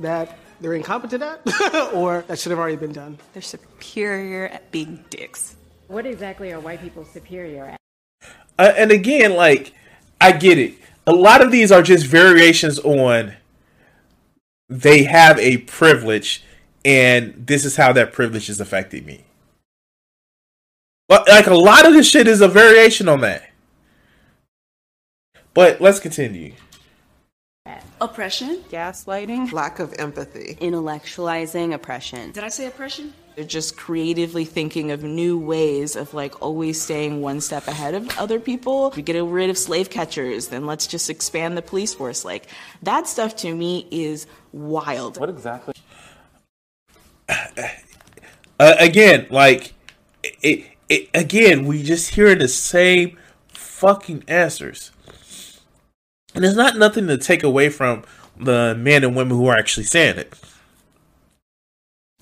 That 0.00 0.38
they're 0.60 0.72
incompetent 0.72 1.22
at, 1.22 1.92
or 1.92 2.24
that 2.26 2.38
should 2.38 2.50
have 2.50 2.58
already 2.58 2.76
been 2.76 2.92
done. 2.92 3.18
They're 3.34 3.42
superior 3.42 4.48
at 4.48 4.70
being 4.70 5.04
dicks. 5.10 5.56
What 5.88 6.06
exactly 6.06 6.52
are 6.52 6.60
white 6.60 6.80
people 6.80 7.04
superior 7.04 7.66
at? 7.66 7.80
Uh, 8.58 8.72
and 8.76 8.90
again, 8.90 9.34
like, 9.34 9.74
I 10.24 10.32
get 10.32 10.58
it. 10.58 10.72
A 11.06 11.12
lot 11.12 11.42
of 11.42 11.52
these 11.52 11.70
are 11.70 11.82
just 11.82 12.06
variations 12.06 12.78
on 12.78 13.34
they 14.70 15.02
have 15.02 15.38
a 15.38 15.58
privilege, 15.58 16.42
and 16.82 17.46
this 17.46 17.66
is 17.66 17.76
how 17.76 17.92
that 17.92 18.14
privilege 18.14 18.48
is 18.48 18.58
affecting 18.58 19.04
me. 19.04 19.24
But 21.08 21.28
like 21.28 21.46
a 21.46 21.54
lot 21.54 21.86
of 21.86 21.92
this 21.92 22.08
shit 22.08 22.26
is 22.26 22.40
a 22.40 22.48
variation 22.48 23.06
on 23.06 23.20
that. 23.20 23.50
But 25.52 25.82
let's 25.82 26.00
continue. 26.00 26.54
Oppression. 28.00 28.62
Gaslighting. 28.70 29.50
Lack 29.52 29.78
of 29.78 29.94
empathy. 29.94 30.58
Intellectualizing 30.60 31.72
oppression. 31.72 32.32
Did 32.32 32.44
I 32.44 32.50
say 32.50 32.66
oppression? 32.66 33.14
They're 33.34 33.44
just 33.46 33.76
creatively 33.76 34.44
thinking 34.44 34.90
of 34.90 35.02
new 35.02 35.38
ways 35.38 35.96
of 35.96 36.12
like 36.12 36.42
always 36.42 36.80
staying 36.80 37.22
one 37.22 37.40
step 37.40 37.66
ahead 37.66 37.94
of 37.94 38.18
other 38.18 38.38
people. 38.38 38.92
We 38.94 39.00
get 39.02 39.20
rid 39.24 39.48
of 39.48 39.56
slave 39.56 39.88
catchers, 39.88 40.48
then 40.48 40.66
let's 40.66 40.86
just 40.86 41.08
expand 41.08 41.56
the 41.56 41.62
police 41.62 41.94
force. 41.94 42.24
Like 42.24 42.46
that 42.82 43.08
stuff 43.08 43.34
to 43.36 43.54
me 43.54 43.88
is 43.90 44.26
wild. 44.52 45.18
What 45.18 45.30
exactly? 45.30 45.74
Uh, 47.28 48.74
again, 48.78 49.26
like 49.30 49.72
it, 50.22 50.66
it. 50.88 51.08
Again, 51.12 51.66
we 51.66 51.82
just 51.82 52.10
hear 52.10 52.36
the 52.36 52.46
same 52.46 53.16
fucking 53.48 54.22
answers. 54.28 54.92
And 56.34 56.44
it's 56.44 56.56
not 56.56 56.76
nothing 56.76 57.06
to 57.06 57.16
take 57.16 57.42
away 57.42 57.68
from 57.68 58.02
the 58.36 58.74
men 58.76 59.04
and 59.04 59.14
women 59.14 59.36
who 59.36 59.46
are 59.46 59.56
actually 59.56 59.84
saying 59.84 60.18
it. 60.18 60.34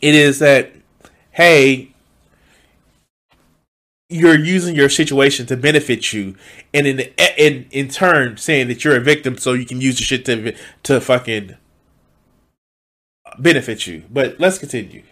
It 0.01 0.15
is 0.15 0.39
that, 0.41 0.73
hey, 1.31 1.93
you're 4.09 4.39
using 4.39 4.75
your 4.75 4.91
situation 4.91 5.47
to 5.47 5.57
benefit 5.57 6.13
you, 6.13 6.37
and 6.75 6.87
in 6.87 7.01
in 7.39 7.67
in 7.71 7.89
turn 7.89 8.37
saying 8.37 8.69
that 8.69 8.85
you're 8.85 8.97
a 8.97 9.01
victim, 9.01 9.39
so 9.39 9.55
you 9.55 9.65
can 9.65 9.81
use 9.81 9.97
the 9.97 10.05
shit 10.05 10.25
to 10.27 10.55
to 10.83 11.01
fucking 11.01 11.57
benefit 13.39 13.87
you. 13.87 14.05
But 14.11 14.39
let's 14.39 14.59
continue. 14.59 15.03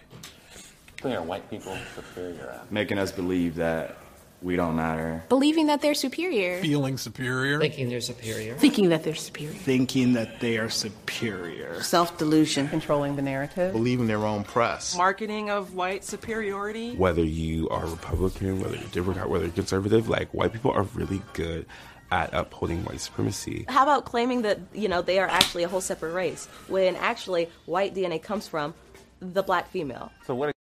Are 1.03 1.23
white 1.23 1.49
people 1.49 1.79
superior? 1.95 2.61
Making 2.71 2.99
us 2.99 3.11
believe 3.11 3.55
that 3.55 3.97
we 4.43 4.57
don't 4.57 4.77
matter. 4.77 5.23
Believing 5.29 5.67
that 5.67 5.83
they're 5.83 5.95
superior. 5.95 6.61
Feeling 6.61 6.97
superior. 6.97 7.61
Thinking 7.61 7.91
they're 7.91 8.01
superior. 8.01 8.55
Thinking 8.55 8.89
that 8.89 9.05
they're 9.05 9.15
superior. 9.15 9.53
Thinking 9.53 10.15
that 10.15 10.41
they 10.41 10.57
are 10.57 10.71
superior. 10.71 11.83
Self 11.83 12.17
delusion. 12.17 12.69
Controlling 12.69 13.17
the 13.17 13.23
narrative. 13.23 13.73
Believing 13.73 14.07
their 14.07 14.25
own 14.25 14.45
press. 14.45 14.97
Marketing 14.97 15.51
of 15.51 15.75
white 15.75 16.05
superiority. 16.05 16.95
Whether 16.95 17.25
you 17.25 17.69
are 17.69 17.87
Republican, 17.87 18.61
whether 18.61 18.77
you're 18.77 18.89
Democrat, 18.89 19.29
whether 19.29 19.45
you're 19.45 19.53
conservative, 19.53 20.09
like 20.09 20.33
white 20.33 20.53
people 20.53 20.71
are 20.71 20.85
really 20.95 21.21
good 21.35 21.67
at 22.11 22.33
upholding 22.33 22.83
white 22.85 23.01
supremacy. 23.01 23.67
How 23.69 23.83
about 23.83 24.05
claiming 24.05 24.43
that, 24.43 24.59
you 24.73 24.89
know, 24.89 25.03
they 25.03 25.19
are 25.19 25.29
actually 25.29 25.63
a 25.65 25.69
whole 25.69 25.81
separate 25.81 26.13
race 26.13 26.47
when 26.67 26.97
actually 26.97 27.49
white 27.67 27.95
DNA 27.95 28.23
comes 28.23 28.49
from 28.49 28.75
the 29.21 29.43
black 29.43 29.71
female? 29.71 30.11
So 30.27 30.35
what 30.35 30.53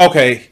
Okay. 0.00 0.48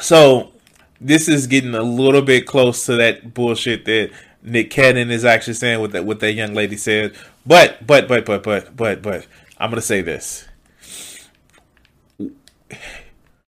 So 0.00 0.52
this 1.00 1.28
is 1.28 1.46
getting 1.46 1.74
a 1.74 1.82
little 1.82 2.22
bit 2.22 2.46
close 2.46 2.86
to 2.86 2.96
that 2.96 3.34
bullshit 3.34 3.84
that 3.84 4.10
Nick 4.42 4.70
Cannon 4.70 5.10
is 5.10 5.24
actually 5.24 5.54
saying 5.54 5.80
with 5.80 5.92
that 5.92 6.04
what 6.04 6.20
that 6.20 6.32
young 6.32 6.54
lady 6.54 6.76
said. 6.76 7.14
But 7.44 7.86
but 7.86 8.08
but 8.08 8.24
but 8.24 8.42
but 8.42 8.76
but 8.76 9.02
but 9.02 9.26
I'm 9.58 9.70
gonna 9.70 9.82
say 9.82 10.02
this. 10.02 10.46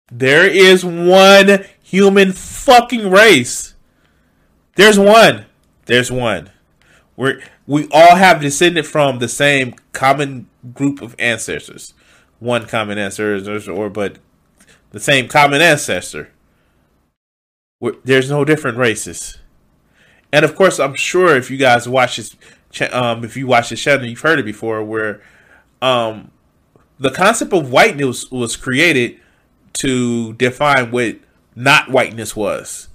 There 0.10 0.48
is 0.48 0.86
one 0.86 1.66
human 1.82 2.32
fucking 2.32 3.12
race. 3.12 3.76
There's 4.76 4.98
one. 4.98 5.46
There's 5.86 6.12
one. 6.12 6.52
We're 7.16 7.42
we 7.66 7.88
all 7.92 8.16
have 8.16 8.40
descended 8.40 8.86
from 8.86 9.20
the 9.20 9.28
same 9.28 9.76
common 9.92 10.48
group 10.74 11.02
of 11.02 11.16
ancestors. 11.20 11.94
One 12.40 12.66
common 12.66 12.98
ancestor 12.98 13.72
or 13.72 13.90
but 13.90 14.18
the 14.92 15.00
same 15.00 15.28
common 15.28 15.62
ancestor. 15.62 16.32
There's 18.04 18.30
no 18.30 18.44
different 18.44 18.78
races. 18.78 19.38
And 20.32 20.44
of 20.44 20.56
course, 20.56 20.80
I'm 20.80 20.96
sure 20.96 21.36
if 21.36 21.50
you 21.50 21.58
guys 21.58 21.88
watch 21.88 22.18
this, 22.18 22.36
um, 22.92 23.24
if 23.24 23.38
you 23.38 23.48
watch 23.48 23.70
this 23.70 23.82
channel, 23.82 24.06
you've 24.06 24.20
heard 24.20 24.40
it 24.40 24.46
before, 24.46 24.84
where 24.84 25.22
um, 25.82 26.32
the 27.00 27.12
concept 27.12 27.54
of 27.54 27.72
whiteness 27.72 28.30
was 28.32 28.56
created 28.56 29.20
to 29.74 30.34
define 30.34 30.92
what 30.92 31.18
not 31.56 31.90
whiteness 31.90 32.36
was. 32.36 32.90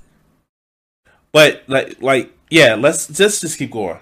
But 1.32 1.62
like, 1.66 2.02
like, 2.02 2.32
yeah, 2.50 2.74
let's 2.74 3.06
just 3.06 3.40
just 3.40 3.58
keep 3.58 3.70
going. 3.70 3.98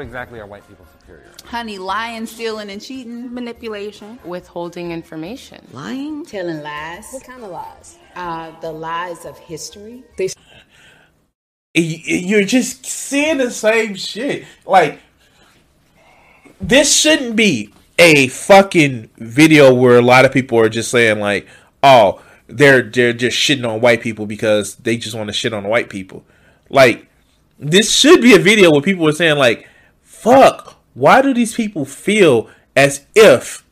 exactly 0.00 0.40
are 0.40 0.46
white 0.46 0.66
people 0.66 0.86
superior? 1.10 1.32
Honey, 1.44 1.78
lying, 1.78 2.26
stealing, 2.26 2.70
and 2.70 2.80
cheating. 2.80 3.32
Manipulation. 3.32 4.18
Withholding 4.24 4.92
information. 4.92 5.66
Lying. 5.72 6.24
Telling 6.24 6.62
lies. 6.62 7.06
What 7.10 7.24
kind 7.24 7.42
of 7.42 7.50
lies? 7.50 7.98
Uh, 8.14 8.58
the 8.60 8.70
lies 8.70 9.24
of 9.24 9.38
history. 9.38 10.04
You're 11.74 12.44
just 12.44 12.84
seeing 12.84 13.38
the 13.38 13.50
same 13.50 13.94
shit. 13.94 14.44
Like, 14.66 15.00
this 16.60 16.94
shouldn't 16.94 17.36
be 17.36 17.72
a 17.98 18.28
fucking 18.28 19.10
video 19.18 19.72
where 19.72 19.98
a 19.98 20.02
lot 20.02 20.24
of 20.24 20.32
people 20.32 20.58
are 20.58 20.68
just 20.68 20.90
saying 20.90 21.20
like, 21.20 21.46
"Oh, 21.82 22.20
they're 22.48 22.82
they're 22.82 23.12
just 23.12 23.36
shitting 23.36 23.68
on 23.68 23.80
white 23.80 24.00
people 24.00 24.26
because 24.26 24.74
they 24.76 24.96
just 24.96 25.14
want 25.14 25.28
to 25.28 25.32
shit 25.32 25.52
on 25.52 25.64
white 25.64 25.90
people." 25.90 26.24
Like, 26.68 27.06
this 27.58 27.92
should 27.92 28.20
be 28.20 28.34
a 28.34 28.38
video 28.38 28.72
where 28.72 28.80
people 28.80 29.08
are 29.08 29.12
saying 29.12 29.38
like, 29.38 29.68
"Fuck, 30.02 30.79
why 30.94 31.22
do 31.22 31.32
these 31.32 31.54
people 31.54 31.84
feel 31.84 32.48
as 32.76 33.06
if 33.14 33.64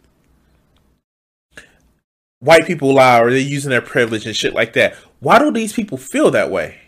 white 2.40 2.66
people 2.66 2.94
lie 2.94 3.20
or 3.20 3.31
they're 3.31 3.38
using 3.38 3.70
their 3.70 3.81
privilege 3.81 4.26
and 4.26 4.37
shit 4.37 4.54
like 4.54 4.72
that? 4.74 4.94
Why 5.20 5.38
do 5.38 5.50
these 5.50 5.72
people 5.72 5.98
feel 5.98 6.31
that 6.31 6.50
way?" 6.50 6.78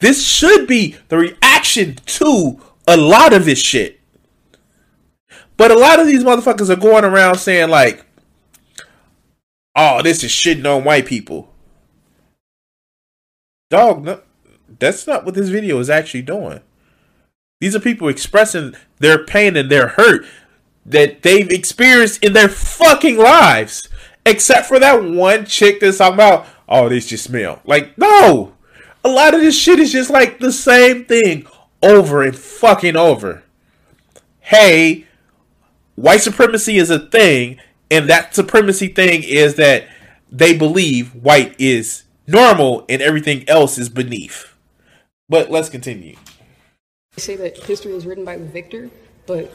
This 0.00 0.26
should 0.26 0.66
be 0.66 0.96
the 1.08 1.16
reaction 1.16 1.96
to 2.06 2.60
a 2.86 2.96
lot 2.96 3.32
of 3.32 3.44
this 3.44 3.58
shit. 3.58 4.00
But 5.56 5.70
a 5.70 5.78
lot 5.78 6.00
of 6.00 6.06
these 6.06 6.24
motherfuckers 6.24 6.68
are 6.68 6.76
going 6.76 7.04
around 7.04 7.38
saying 7.38 7.70
like, 7.70 8.04
"Oh, 9.76 10.02
this 10.02 10.22
is 10.24 10.30
shitting 10.30 10.66
on 10.66 10.84
white 10.84 11.06
people." 11.06 11.52
Dog, 13.70 14.04
no, 14.04 14.20
that's 14.78 15.06
not 15.06 15.24
what 15.24 15.34
this 15.34 15.48
video 15.48 15.78
is 15.78 15.88
actually 15.88 16.22
doing. 16.22 16.60
These 17.64 17.74
are 17.74 17.80
people 17.80 18.08
expressing 18.10 18.74
their 18.98 19.24
pain 19.24 19.56
and 19.56 19.70
their 19.70 19.88
hurt 19.88 20.26
that 20.84 21.22
they've 21.22 21.48
experienced 21.48 22.22
in 22.22 22.34
their 22.34 22.50
fucking 22.50 23.16
lives. 23.16 23.88
Except 24.26 24.66
for 24.66 24.78
that 24.78 25.02
one 25.02 25.46
chick 25.46 25.80
that's 25.80 25.96
talking 25.96 26.12
about, 26.12 26.46
"Oh, 26.68 26.90
this 26.90 27.06
just 27.06 27.24
smell." 27.24 27.62
Like, 27.64 27.96
no, 27.96 28.52
a 29.02 29.08
lot 29.08 29.32
of 29.32 29.40
this 29.40 29.58
shit 29.58 29.78
is 29.78 29.92
just 29.92 30.10
like 30.10 30.40
the 30.40 30.52
same 30.52 31.06
thing 31.06 31.46
over 31.82 32.22
and 32.22 32.36
fucking 32.36 32.96
over. 32.96 33.44
Hey, 34.40 35.06
white 35.94 36.20
supremacy 36.20 36.76
is 36.76 36.90
a 36.90 36.98
thing, 36.98 37.56
and 37.90 38.10
that 38.10 38.34
supremacy 38.34 38.88
thing 38.88 39.22
is 39.22 39.54
that 39.54 39.88
they 40.30 40.54
believe 40.54 41.14
white 41.14 41.54
is 41.58 42.02
normal 42.26 42.84
and 42.90 43.00
everything 43.00 43.48
else 43.48 43.78
is 43.78 43.88
beneath. 43.88 44.52
But 45.30 45.50
let's 45.50 45.70
continue. 45.70 46.16
They 47.16 47.22
say 47.22 47.36
that 47.36 47.56
history 47.56 47.92
is 47.92 48.06
written 48.06 48.24
by 48.24 48.36
the 48.36 48.44
victor, 48.44 48.90
but 49.26 49.52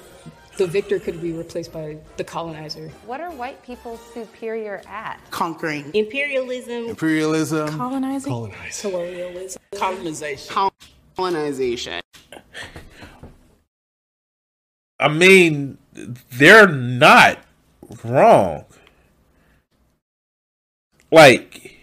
the 0.57 0.67
victor 0.67 0.99
could 0.99 1.21
be 1.21 1.31
replaced 1.31 1.71
by 1.73 1.97
the 2.17 2.23
colonizer. 2.23 2.89
What 3.05 3.21
are 3.21 3.31
white 3.31 3.63
people 3.63 3.97
superior 4.13 4.81
at? 4.87 5.19
Conquering. 5.31 5.91
Imperialism. 5.93 6.89
Imperialism. 6.89 7.69
Colonizing. 7.77 8.31
Colonizing. 8.31 8.91
Colonialism. 8.91 9.61
Colonization. 9.75 10.71
Colonization. 11.15 12.01
I 14.99 15.07
mean, 15.07 15.77
they're 15.93 16.67
not 16.67 17.39
wrong. 18.03 18.65
Like, 21.11 21.77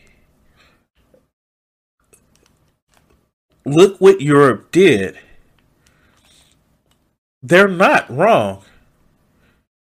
look 3.65 4.01
what 4.01 4.21
Europe 4.21 4.71
did. 4.71 5.19
They're 7.47 7.69
not 7.69 8.11
wrong. 8.11 8.65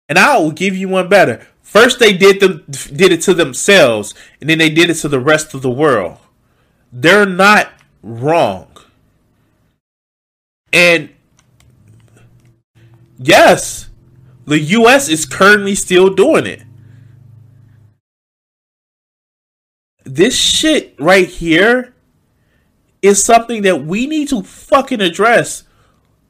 And 0.09 0.16
I 0.16 0.38
will 0.38 0.53
give 0.53 0.77
you 0.77 0.88
one 0.88 1.09
better. 1.09 1.44
First 1.61 1.99
they 1.99 2.16
did 2.16 2.38
them 2.38 2.64
did 2.68 3.11
it 3.11 3.21
to 3.23 3.35
themselves, 3.35 4.14
and 4.40 4.49
then 4.49 4.59
they 4.59 4.71
did 4.71 4.90
it 4.90 4.94
to 4.94 5.09
the 5.09 5.18
rest 5.18 5.55
of 5.55 5.62
the 5.62 5.71
world. 5.71 6.18
They're 6.92 7.27
not 7.27 7.73
wrong. 8.01 8.68
And 10.73 11.11
yes, 13.18 13.90
the 14.47 14.61
US 14.61 15.09
is 15.09 15.27
currently 15.27 15.75
still 15.75 16.14
doing 16.14 16.47
it. 16.47 16.62
This 20.05 20.37
shit 20.37 20.94
right 21.01 21.29
here 21.29 21.92
is 23.03 23.23
something 23.23 23.62
that 23.62 23.85
we 23.85 24.07
need 24.07 24.29
to 24.29 24.42
fucking 24.42 25.01
address 25.01 25.64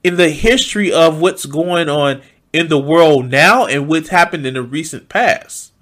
in 0.02 0.16
the 0.16 0.30
history 0.30 0.92
of 0.92 1.20
what's 1.20 1.46
going 1.46 1.88
on 1.88 2.22
in 2.52 2.68
the 2.68 2.78
world 2.78 3.30
now 3.30 3.66
and 3.66 3.88
what's 3.88 4.08
happened 4.08 4.46
in 4.46 4.54
the 4.54 4.62
recent 4.62 5.08
past. 5.08 5.72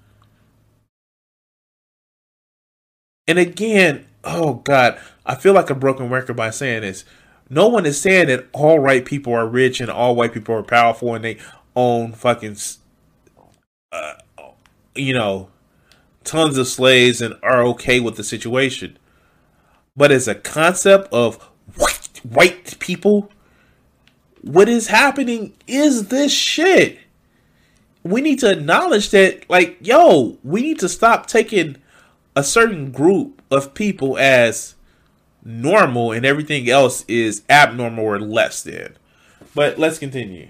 And 3.27 3.37
again, 3.37 4.05
oh 4.23 4.55
god, 4.55 4.99
I 5.25 5.35
feel 5.35 5.53
like 5.53 5.69
a 5.69 5.75
broken 5.75 6.09
record 6.09 6.35
by 6.35 6.49
saying 6.49 6.81
this. 6.81 7.03
No 7.49 7.67
one 7.67 7.85
is 7.85 7.99
saying 7.99 8.27
that 8.27 8.47
all 8.53 8.79
white 8.79 9.05
people 9.05 9.33
are 9.33 9.47
rich 9.47 9.79
and 9.79 9.89
all 9.89 10.15
white 10.15 10.33
people 10.33 10.55
are 10.55 10.63
powerful 10.63 11.15
and 11.15 11.23
they 11.23 11.37
own 11.75 12.11
fucking, 12.13 12.57
uh, 13.91 14.15
you 14.95 15.13
know, 15.13 15.49
tons 16.23 16.57
of 16.57 16.67
slaves 16.67 17.21
and 17.21 17.35
are 17.43 17.63
okay 17.63 17.99
with 17.99 18.17
the 18.17 18.23
situation. 18.23 18.97
But 19.95 20.11
as 20.11 20.27
a 20.27 20.35
concept 20.35 21.11
of 21.13 21.41
white, 21.75 22.21
white 22.23 22.79
people, 22.79 23.31
what 24.41 24.69
is 24.69 24.87
happening 24.87 25.53
is 25.67 26.07
this 26.07 26.31
shit. 26.31 26.99
We 28.03 28.21
need 28.21 28.39
to 28.39 28.51
acknowledge 28.51 29.09
that, 29.09 29.49
like, 29.49 29.77
yo, 29.81 30.37
we 30.43 30.61
need 30.61 30.79
to 30.79 30.89
stop 30.89 31.27
taking 31.27 31.77
a 32.35 32.43
certain 32.43 32.91
group 32.91 33.41
of 33.51 33.73
people 33.73 34.17
as 34.17 34.75
normal 35.43 36.11
and 36.11 36.25
everything 36.25 36.69
else 36.69 37.03
is 37.07 37.43
abnormal 37.49 38.03
or 38.05 38.19
less 38.19 38.63
than. 38.63 38.95
But 39.55 39.79
let's 39.79 39.97
continue. 39.97 40.49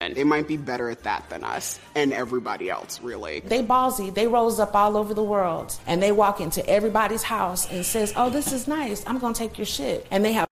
And 0.00 0.14
they 0.14 0.24
might 0.24 0.46
be 0.46 0.58
better 0.58 0.90
at 0.90 1.02
that 1.04 1.28
than 1.30 1.42
us 1.42 1.80
and 1.94 2.12
everybody 2.12 2.68
else, 2.68 3.00
really. 3.00 3.40
They 3.40 3.62
ballsy. 3.62 4.14
They 4.14 4.26
rose 4.26 4.60
up 4.60 4.76
all 4.76 4.94
over 4.94 5.14
the 5.14 5.24
world, 5.24 5.74
and 5.86 6.02
they 6.02 6.12
walk 6.12 6.38
into 6.40 6.64
everybody's 6.68 7.22
house 7.22 7.66
and 7.70 7.84
says, 7.84 8.12
"Oh, 8.14 8.28
this 8.28 8.52
is 8.52 8.68
nice. 8.68 9.02
I'm 9.06 9.18
gonna 9.18 9.32
take 9.32 9.56
your 9.56 9.64
shit." 9.64 10.06
And 10.10 10.22
they 10.22 10.34
have 10.34 10.48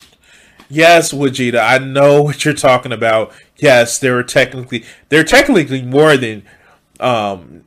Yes, 0.68 1.12
Vegeta, 1.12 1.58
I 1.60 1.78
know 1.78 2.22
what 2.22 2.44
you're 2.44 2.54
talking 2.54 2.92
about. 2.92 3.32
Yes, 3.56 3.98
there 3.98 4.18
are 4.18 4.22
technically 4.22 4.84
there 5.08 5.20
are 5.20 5.24
technically 5.24 5.82
more 5.82 6.16
than 6.16 6.42
um 7.00 7.64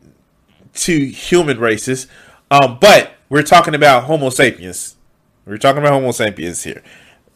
two 0.74 1.06
human 1.08 1.60
races. 1.60 2.08
Um, 2.52 2.78
but 2.80 3.14
we're 3.30 3.44
talking 3.44 3.76
about 3.76 4.06
Homo 4.06 4.30
sapiens. 4.30 4.96
We're 5.46 5.58
talking 5.58 5.80
about 5.82 5.94
Homo 5.94 6.12
sapiens 6.12 6.64
here. 6.64 6.84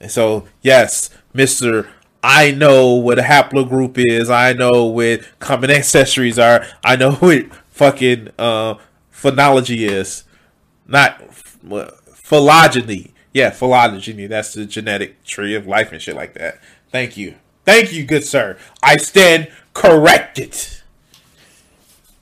So 0.07 0.47
yes, 0.61 1.09
Mister 1.33 1.89
I 2.23 2.51
know 2.51 2.93
what 2.93 3.19
a 3.19 3.23
haplogroup 3.23 3.95
is. 3.97 4.29
I 4.29 4.53
know 4.53 4.85
what 4.85 5.21
common 5.39 5.69
ancestries 5.71 6.41
are. 6.43 6.65
I 6.83 6.95
know 6.95 7.13
what 7.13 7.47
fucking 7.71 8.29
uh, 8.39 8.75
phonology 9.13 9.89
is. 9.89 10.23
Not 10.87 11.21
uh, 11.71 11.91
phylogeny. 12.13 13.13
Yeah, 13.33 13.49
phylogeny. 13.51 14.27
That's 14.27 14.53
the 14.53 14.65
genetic 14.65 15.23
tree 15.23 15.55
of 15.55 15.67
life 15.67 15.91
and 15.91 16.01
shit 16.01 16.15
like 16.15 16.33
that. 16.33 16.59
Thank 16.91 17.15
you. 17.17 17.35
Thank 17.65 17.93
you, 17.93 18.03
good 18.05 18.23
sir. 18.25 18.57
I 18.83 18.97
stand 18.97 19.49
corrected. 19.73 20.57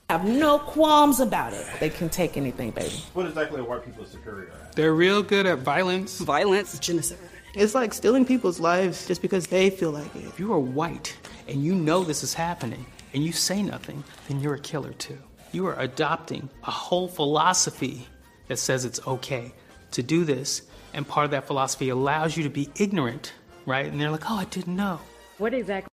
have 0.10 0.26
no 0.26 0.60
qualms 0.60 1.20
about 1.20 1.54
it. 1.54 1.66
They 1.80 1.90
can 1.90 2.10
take 2.10 2.38
anything, 2.38 2.72
baby. 2.72 2.96
What 3.14 3.26
exactly 3.26 3.60
are 3.60 3.64
white 3.64 3.86
people 3.86 4.06
superior 4.06 4.52
at? 4.52 4.76
They're 4.76 4.94
real 4.94 5.24
good 5.24 5.46
at 5.46 5.60
violence. 5.60 6.20
Violence. 6.20 6.78
Genocide. 6.80 7.18
It's 7.56 7.74
like 7.74 7.94
stealing 7.94 8.26
people's 8.26 8.60
lives 8.60 9.08
just 9.08 9.22
because 9.24 9.48
they 9.48 9.72
feel 9.72 9.92
like 9.92 10.16
it. 10.16 10.26
If 10.26 10.40
you 10.40 10.54
are 10.54 10.60
white 10.60 11.18
and 11.48 11.64
you 11.64 11.74
know 11.74 12.04
this 12.04 12.22
is 12.24 12.34
happening 12.34 12.86
and 13.14 13.24
you 13.24 13.32
say 13.32 13.64
nothing, 13.64 14.04
then 14.28 14.40
you're 14.40 14.54
a 14.54 14.60
killer 14.60 14.94
too. 14.94 15.18
You 15.52 15.66
are 15.66 15.80
adopting 15.80 16.48
a 16.64 16.72
whole 16.72 17.08
philosophy 17.08 18.08
that 18.48 18.58
says 18.60 18.86
it's 18.86 19.06
okay 19.08 19.52
to 19.92 20.04
do 20.04 20.24
this, 20.24 20.64
and 20.94 21.08
part 21.08 21.26
of 21.26 21.32
that 21.32 21.46
philosophy 21.48 21.90
allows 21.90 22.36
you 22.38 22.44
to 22.44 22.50
be 22.50 22.70
ignorant, 22.76 23.34
right? 23.66 23.86
And 23.86 24.00
they're 24.00 24.12
like, 24.12 24.30
oh, 24.30 24.36
I 24.36 24.46
didn't 24.46 24.76
know. 24.76 25.00
What 25.38 25.54
exactly? 25.54 25.90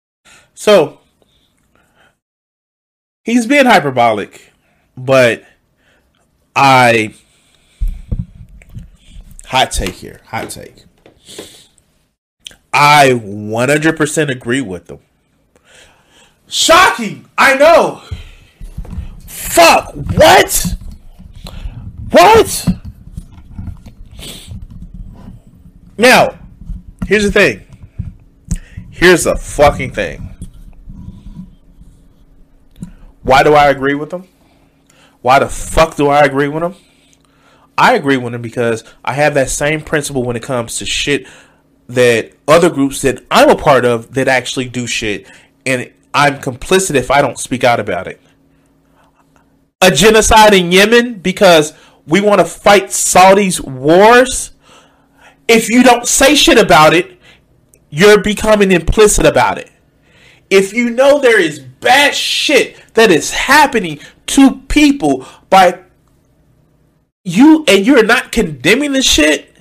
So 0.55 1.01
he's 3.25 3.47
being 3.47 3.67
hyperbolic, 3.67 4.53
but 4.97 5.45
I 6.57 7.15
hot 9.47 9.73
take 9.73 9.95
here, 9.95 10.21
hot 10.27 10.51
take. 10.51 10.85
I 12.73 13.11
100% 13.11 14.31
agree 14.31 14.61
with 14.61 14.87
them. 14.87 14.99
Shocking, 16.49 17.29
I 17.39 17.55
know. 17.55 18.03
Fuck, 19.27 19.95
what? 19.95 20.77
What? 22.11 22.69
Now, 25.97 26.39
here's 27.07 27.25
the 27.25 27.33
thing. 27.33 27.63
Here's 28.91 29.25
the 29.25 29.37
fucking 29.37 29.93
thing. 29.93 30.35
Why 33.23 33.43
do 33.43 33.55
I 33.55 33.69
agree 33.69 33.95
with 33.95 34.11
them? 34.11 34.29
Why 35.23 35.39
the 35.39 35.49
fuck 35.49 35.97
do 35.97 36.09
I 36.09 36.23
agree 36.23 36.49
with 36.49 36.63
them? 36.63 36.75
I 37.77 37.95
agree 37.95 38.17
with 38.17 38.33
them 38.33 38.43
because 38.43 38.85
I 39.05 39.15
have 39.15 39.35
that 39.35 39.49
same 39.49 39.81
principle 39.81 40.23
when 40.23 40.37
it 40.37 40.43
comes 40.43 40.79
to 40.79 40.87
shit 40.87 41.27
that 41.89 42.33
other 42.47 42.71
groups 42.71 43.03
that 43.03 43.25
I'm 43.31 43.51
a 43.51 43.57
part 43.57 43.85
of 43.85 44.15
that 44.15 44.29
actually 44.29 44.69
do 44.69 44.87
shit, 44.87 45.27
and 45.67 45.93
I'm 46.13 46.41
complicit 46.41 46.95
if 46.95 47.11
I 47.11 47.21
don't 47.21 47.39
speak 47.39 47.65
out 47.65 47.81
about 47.81 48.07
it. 48.07 48.21
A 49.81 49.91
genocide 49.91 50.55
in 50.55 50.73
Yemen 50.73 51.15
because 51.15 51.75
we 52.07 52.21
want 52.21 52.41
to 52.41 52.45
fight 52.45 52.93
Saudi's 52.93 53.61
wars. 53.61 54.53
If 55.49 55.71
you 55.71 55.83
don't 55.83 56.07
say 56.07 56.35
shit 56.35 56.59
about 56.59 56.95
it, 56.95 57.19
you're 57.91 58.21
becoming 58.21 58.73
implicit 58.73 59.27
about 59.27 59.59
it. 59.59 59.71
If 60.51 60.73
you 60.73 60.91
know 60.91 61.21
there 61.21 61.41
is 61.41 61.59
bad 61.59 62.15
shit 62.15 62.77
that 62.95 63.11
is 63.11 63.33
happening 63.33 64.01
to 64.29 64.61
people 64.69 65.27
by 65.51 65.81
you 67.25 67.65
and 67.69 67.87
you're 67.87 68.05
not 68.05 68.33
condemning 68.33 68.93
the 68.93 69.03
shit, 69.03 69.55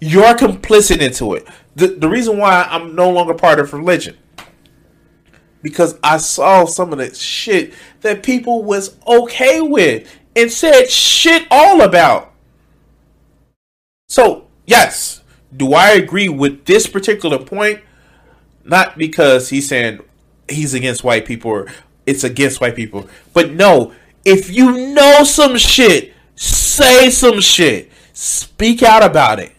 you're 0.00 0.34
complicit 0.34 1.00
into 1.00 1.34
it. 1.34 1.46
The, 1.76 1.88
the 1.88 2.08
reason 2.08 2.38
why 2.38 2.66
I'm 2.68 2.94
no 2.94 3.10
longer 3.10 3.34
part 3.34 3.58
of 3.58 3.72
religion 3.72 4.16
because 5.62 5.98
I 6.02 6.18
saw 6.18 6.66
some 6.66 6.92
of 6.92 6.98
the 6.98 7.14
shit 7.14 7.72
that 8.00 8.22
people 8.22 8.64
was 8.64 8.96
okay 9.06 9.60
with 9.60 10.12
and 10.34 10.50
said 10.50 10.90
shit 10.90 11.46
all 11.50 11.82
about. 11.82 12.32
So, 14.08 14.48
yes, 14.72 15.22
do 15.54 15.74
I 15.74 15.90
agree 15.90 16.30
with 16.30 16.64
this 16.64 16.86
particular 16.86 17.38
point? 17.38 17.80
Not 18.64 18.96
because 18.96 19.50
he's 19.50 19.68
saying 19.68 20.00
he's 20.48 20.72
against 20.72 21.04
white 21.04 21.26
people 21.26 21.50
or 21.50 21.66
it's 22.06 22.24
against 22.24 22.60
white 22.60 22.74
people, 22.74 23.06
but 23.34 23.52
no, 23.52 23.92
if 24.24 24.50
you 24.50 24.94
know 24.94 25.24
some 25.24 25.58
shit, 25.58 26.14
say 26.36 27.10
some 27.10 27.40
shit, 27.40 27.90
speak 28.14 28.82
out 28.82 29.02
about 29.02 29.40
it. 29.40 29.52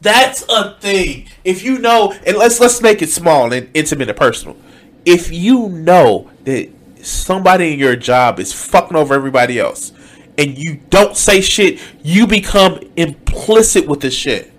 That's 0.00 0.44
a 0.48 0.76
thing. 0.78 1.28
If 1.44 1.64
you 1.64 1.78
know, 1.78 2.14
and 2.26 2.36
let's 2.36 2.60
let's 2.60 2.80
make 2.80 3.02
it 3.02 3.08
small 3.08 3.52
and 3.52 3.68
intimate 3.74 4.08
and 4.08 4.18
personal. 4.18 4.56
If 5.04 5.32
you 5.32 5.68
know 5.68 6.30
that 6.44 6.70
somebody 7.02 7.72
in 7.72 7.78
your 7.78 7.96
job 7.96 8.38
is 8.38 8.52
fucking 8.52 8.96
over 8.96 9.14
everybody 9.14 9.58
else, 9.58 9.92
and 10.38 10.58
you 10.58 10.80
don't 10.90 11.16
say 11.16 11.40
shit, 11.40 11.80
you 12.02 12.26
become 12.26 12.80
implicit 12.96 13.86
with 13.86 14.00
the 14.00 14.10
shit. 14.10 14.52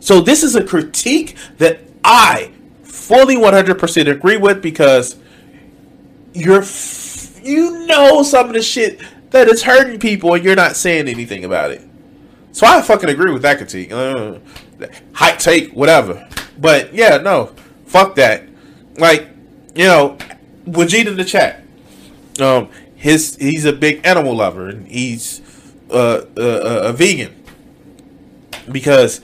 So 0.00 0.20
this 0.20 0.42
is 0.42 0.56
a 0.56 0.64
critique 0.64 1.36
that 1.58 1.80
I 2.04 2.50
fully 2.82 3.36
100% 3.36 4.10
agree 4.10 4.36
with 4.36 4.62
because 4.62 5.16
you're 6.34 6.64
you 7.42 7.86
know 7.86 8.22
some 8.22 8.46
of 8.46 8.54
the 8.54 8.62
shit 8.62 9.00
that 9.30 9.48
is 9.48 9.62
hurting 9.62 9.98
people 9.98 10.34
and 10.34 10.44
you're 10.44 10.56
not 10.56 10.76
saying 10.76 11.08
anything 11.08 11.44
about 11.44 11.70
it. 11.70 11.82
So 12.52 12.66
I 12.66 12.82
fucking 12.82 13.08
agree 13.08 13.32
with 13.32 13.42
that 13.42 13.58
critique. 13.58 13.92
Uh, 13.92 14.38
take, 15.38 15.72
whatever. 15.72 16.28
But 16.58 16.94
yeah, 16.94 17.16
no, 17.18 17.54
fuck 17.86 18.14
that. 18.16 18.44
Like, 18.98 19.28
you 19.74 19.86
know, 19.86 20.18
Vegeta 20.66 21.08
in 21.08 21.16
the 21.16 21.24
chat. 21.24 21.64
Um, 22.40 22.68
his 23.02 23.34
he's 23.34 23.64
a 23.64 23.72
big 23.72 24.06
animal 24.06 24.36
lover 24.36 24.68
and 24.68 24.86
he's 24.86 25.42
uh, 25.90 26.24
uh, 26.36 26.82
a 26.84 26.92
vegan. 26.92 27.34
Because 28.70 29.20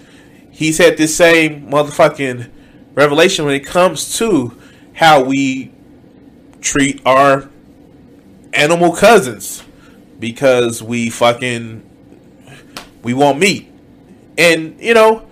he's 0.51 0.79
had 0.79 0.97
this 0.97 1.17
same 1.17 1.71
motherfucking 1.71 2.51
revelation 2.95 3.45
when 3.45 3.55
it 3.55 3.64
comes 3.64 4.19
to 4.19 4.59
how 4.95 5.23
we 5.23 5.71
treat 6.61 7.01
our 7.07 7.49
animal 8.53 8.97
cousins. 8.97 9.62
Because 10.19 10.83
we 10.83 11.09
fucking 11.09 11.88
we 13.05 13.14
want 13.14 13.38
meat. 13.38 13.73
And 14.37 14.77
you 14.81 14.93
know 14.93 15.25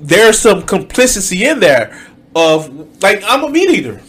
there's 0.00 0.40
some 0.40 0.62
complicity 0.62 1.44
in 1.44 1.60
there 1.60 1.96
of 2.34 3.00
like 3.04 3.22
I'm 3.24 3.44
a 3.44 3.50
meat 3.50 3.70
eater. 3.70 4.00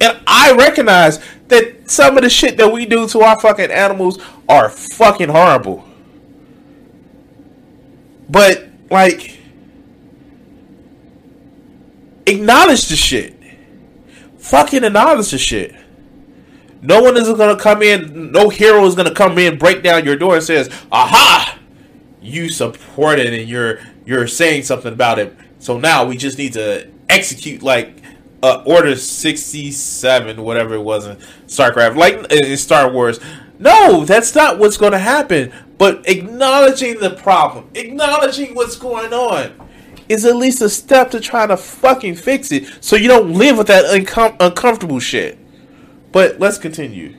And 0.00 0.18
I 0.26 0.52
recognize 0.52 1.20
that 1.50 1.90
some 1.90 2.16
of 2.16 2.22
the 2.22 2.30
shit 2.30 2.56
that 2.56 2.72
we 2.72 2.86
do 2.86 3.06
to 3.08 3.20
our 3.20 3.38
fucking 3.40 3.70
animals 3.70 4.18
are 4.48 4.68
fucking 4.68 5.28
horrible 5.28 5.84
but 8.28 8.68
like 8.90 9.38
acknowledge 12.26 12.88
the 12.88 12.96
shit 12.96 13.36
fucking 14.38 14.84
acknowledge 14.84 15.30
the 15.30 15.38
shit 15.38 15.74
no 16.82 17.02
one 17.02 17.16
is 17.16 17.28
gonna 17.28 17.56
come 17.56 17.82
in. 17.82 18.32
No 18.32 18.48
hero 18.48 18.84
is 18.86 18.94
gonna 18.94 19.14
come 19.14 19.38
in, 19.38 19.58
break 19.58 19.82
down 19.82 20.04
your 20.04 20.16
door, 20.16 20.36
and 20.36 20.44
says, 20.44 20.70
"Aha! 20.90 21.58
You 22.22 22.48
support 22.48 23.18
it, 23.18 23.32
and 23.32 23.48
you're 23.48 23.80
you're 24.06 24.26
saying 24.26 24.62
something 24.62 24.92
about 24.92 25.18
it. 25.18 25.34
So 25.58 25.78
now 25.78 26.04
we 26.04 26.16
just 26.16 26.38
need 26.38 26.54
to 26.54 26.88
execute 27.08 27.62
like 27.62 27.99
uh, 28.42 28.62
Order 28.66 28.96
sixty 28.96 29.70
seven, 29.70 30.42
whatever 30.42 30.74
it 30.74 30.82
was 30.82 31.06
in 31.06 31.16
StarCraft, 31.46 31.96
like 31.96 32.32
in 32.32 32.56
Star 32.56 32.90
Wars. 32.90 33.20
No, 33.58 34.04
that's 34.04 34.34
not 34.34 34.58
what's 34.58 34.76
going 34.76 34.92
to 34.92 34.98
happen. 34.98 35.52
But 35.76 36.08
acknowledging 36.08 36.98
the 37.00 37.10
problem, 37.10 37.70
acknowledging 37.74 38.54
what's 38.54 38.76
going 38.76 39.12
on, 39.12 39.52
is 40.08 40.24
at 40.24 40.36
least 40.36 40.62
a 40.62 40.68
step 40.68 41.10
to 41.12 41.20
try 41.20 41.46
to 41.46 41.56
fucking 41.56 42.16
fix 42.16 42.52
it, 42.52 42.66
so 42.82 42.96
you 42.96 43.08
don't 43.08 43.32
live 43.34 43.58
with 43.58 43.66
that 43.68 43.84
uncom- 43.84 44.36
uncomfortable 44.40 45.00
shit. 45.00 45.38
But 46.12 46.40
let's 46.40 46.58
continue. 46.58 47.16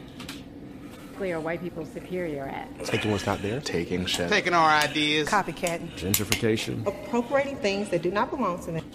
Are 1.22 1.40
white 1.40 1.62
people 1.62 1.86
superior 1.86 2.46
at? 2.46 2.84
Taking 2.84 3.12
what's 3.12 3.28
not 3.28 3.44
there. 3.44 3.62
Taking 3.62 4.08
shit. 4.08 4.28
Taking 4.28 4.56
our 4.56 4.68
ideas. 4.68 5.30
Copycatting. 5.30 5.92
Gentrification. 5.92 6.84
Appropriating 6.88 7.58
things 7.58 7.90
that 7.90 8.02
do 8.02 8.10
not 8.10 8.32
belong 8.32 8.60
to 8.66 8.72
them. 8.72 8.92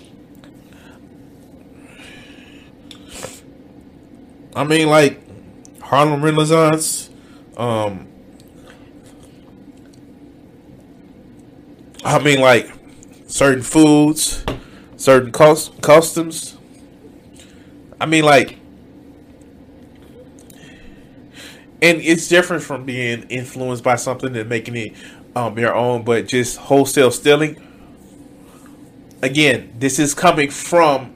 I 4.56 4.64
mean, 4.64 4.88
like 4.88 5.20
Harlem 5.82 6.24
Renaissance. 6.24 7.10
Um, 7.58 8.08
I 12.04 12.18
mean, 12.18 12.40
like 12.40 12.70
certain 13.26 13.62
foods, 13.62 14.44
certain 14.96 15.30
cus- 15.30 15.70
customs. 15.82 16.56
I 18.00 18.06
mean, 18.06 18.24
like, 18.24 18.58
and 21.82 22.00
it's 22.00 22.28
different 22.28 22.62
from 22.62 22.84
being 22.84 23.22
influenced 23.28 23.84
by 23.84 23.96
something 23.96 24.34
and 24.36 24.48
making 24.48 24.76
it 24.76 24.92
um, 25.34 25.58
your 25.58 25.74
own, 25.74 26.02
but 26.02 26.26
just 26.26 26.56
wholesale 26.56 27.10
stealing. 27.10 27.60
Again, 29.22 29.72
this 29.78 29.98
is 29.98 30.14
coming 30.14 30.50
from 30.50 31.15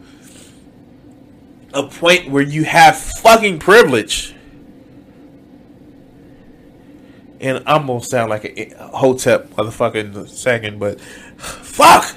a 1.73 1.85
point 1.85 2.31
where 2.31 2.43
you 2.43 2.65
have 2.65 2.97
fucking 2.97 3.59
privilege. 3.59 4.35
And 7.41 7.63
I'm 7.67 7.87
gonna 7.87 8.03
sound 8.03 8.31
like 8.31 8.45
a 8.45 8.75
hotep 8.89 9.51
motherfucker 9.51 9.97
in 9.97 10.15
a 10.15 10.27
second, 10.27 10.79
but 10.79 11.01
fuck! 11.01 12.17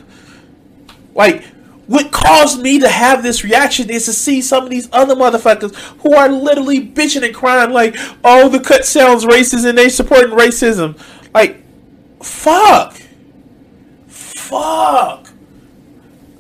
Like, 1.16 1.46
what 1.88 2.12
caused 2.12 2.62
me 2.62 2.80
to 2.80 2.90
have 2.90 3.24
this 3.24 3.44
reaction 3.44 3.90
is 3.90 4.06
to 4.06 4.14
see 4.14 4.42
some 4.42 4.64
of 4.64 4.70
these 4.70 4.90
other 4.92 5.16
motherfuckers 5.16 5.76
who 6.02 6.14
are 6.14 6.30
literally 6.30 6.86
bitching 6.86 7.26
and 7.26 7.36
crying 7.36 7.72
like, 7.72 7.96
oh, 8.24 8.50
the 8.50 8.60
cut 8.60 8.86
sounds 8.86 9.26
racist 9.26 9.68
and 9.68 9.78
they 9.78 9.90
supporting 9.90 10.32
racism. 10.32 11.00
Like, 11.34 11.64
fuck. 12.22 12.98
Fuck. 14.08 15.28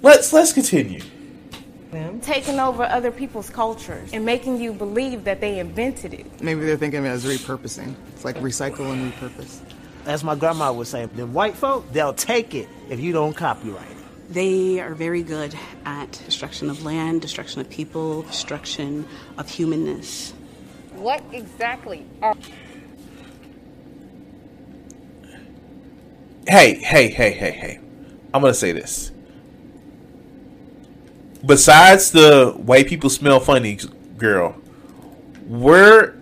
Let's 0.01 0.33
let's 0.33 0.51
continue. 0.51 1.01
Taking 2.21 2.59
over 2.59 2.83
other 2.83 3.11
people's 3.11 3.49
cultures 3.49 4.11
and 4.13 4.25
making 4.25 4.59
you 4.59 4.73
believe 4.73 5.23
that 5.25 5.41
they 5.41 5.59
invented 5.59 6.13
it. 6.13 6.41
Maybe 6.41 6.65
they're 6.65 6.77
thinking 6.77 6.99
of 6.99 7.05
it 7.05 7.09
as 7.09 7.25
repurposing. 7.25 7.95
It's 8.13 8.25
like 8.25 8.37
recycle 8.37 8.91
and 8.91 9.13
repurpose. 9.13 9.59
As 10.05 10.23
my 10.23 10.35
grandma 10.35 10.73
would 10.73 10.87
say, 10.87 11.05
them 11.05 11.33
white 11.33 11.55
folk, 11.55 11.91
they'll 11.93 12.13
take 12.13 12.55
it 12.55 12.67
if 12.89 12.99
you 12.99 13.13
don't 13.13 13.33
copyright 13.33 13.89
it. 13.89 13.97
They 14.33 14.79
are 14.79 14.93
very 14.93 15.23
good 15.23 15.55
at 15.85 16.11
destruction 16.25 16.69
of 16.69 16.83
land, 16.83 17.21
destruction 17.21 17.61
of 17.61 17.69
people, 17.69 18.23
destruction 18.23 19.07
of 19.37 19.49
humanness. 19.49 20.33
What 20.95 21.23
exactly 21.31 22.05
are 22.21 22.35
Hey, 26.45 26.75
hey, 26.75 27.09
hey, 27.09 27.31
hey, 27.31 27.51
hey. 27.51 27.79
I'm 28.33 28.41
gonna 28.41 28.53
say 28.53 28.73
this. 28.73 29.12
Besides 31.45 32.11
the 32.11 32.53
white 32.55 32.87
people 32.87 33.09
smell 33.09 33.39
funny 33.39 33.77
girl, 34.17 34.53
where 35.45 36.15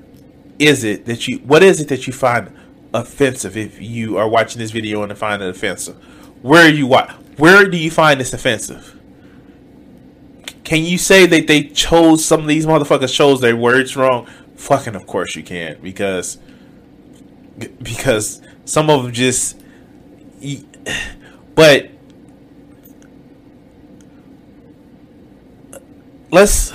is 0.57 0.83
it 0.83 1.05
that 1.05 1.27
you 1.27 1.37
what 1.39 1.61
is 1.63 1.79
it 1.79 1.87
that 1.89 2.07
you 2.07 2.13
find 2.13 2.51
offensive 2.93 3.55
if 3.55 3.81
you 3.81 4.17
are 4.17 4.27
watching 4.27 4.59
this 4.59 4.71
video 4.71 5.03
and 5.03 5.15
find 5.17 5.41
it 5.43 5.49
offensive? 5.49 5.95
Where 6.41 6.65
are 6.65 6.69
you 6.69 6.87
what 6.87 7.11
where 7.37 7.67
do 7.67 7.77
you 7.77 7.91
find 7.91 8.19
this 8.19 8.33
offensive? 8.33 8.97
Can 10.63 10.83
you 10.83 10.97
say 10.97 11.25
that 11.25 11.47
they 11.47 11.63
chose 11.63 12.23
some 12.25 12.41
of 12.41 12.47
these 12.47 12.65
motherfuckers 12.65 13.13
chose 13.13 13.41
their 13.41 13.55
words 13.55 13.95
wrong? 13.95 14.27
Fucking 14.55 14.95
of 14.95 15.05
course 15.05 15.35
you 15.35 15.43
can 15.43 15.79
because 15.81 16.39
because 17.81 18.41
some 18.65 18.89
of 18.89 19.03
them 19.03 19.11
just 19.11 19.59
but 21.55 21.89
let's 26.31 26.73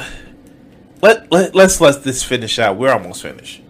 let, 1.02 1.30
let 1.32 1.54
let's 1.54 1.80
let 1.80 2.04
this 2.04 2.22
finish 2.22 2.58
out. 2.58 2.76
We're 2.76 2.92
almost 2.92 3.22
finished. 3.22 3.62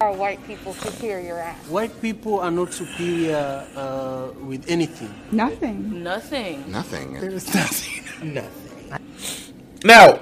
are 0.00 0.12
white 0.12 0.44
people 0.46 0.72
superior 0.74 1.38
at? 1.38 1.56
White 1.68 2.00
people 2.00 2.40
are 2.40 2.50
not 2.50 2.72
superior 2.72 3.66
uh, 3.74 4.28
with 4.40 4.68
anything. 4.68 5.12
Nothing. 5.30 6.02
Nothing. 6.02 6.70
Nothing. 6.70 7.14
There's 7.14 7.52
nothing. 7.54 8.34
nothing. 8.34 8.62
Now, 9.84 10.20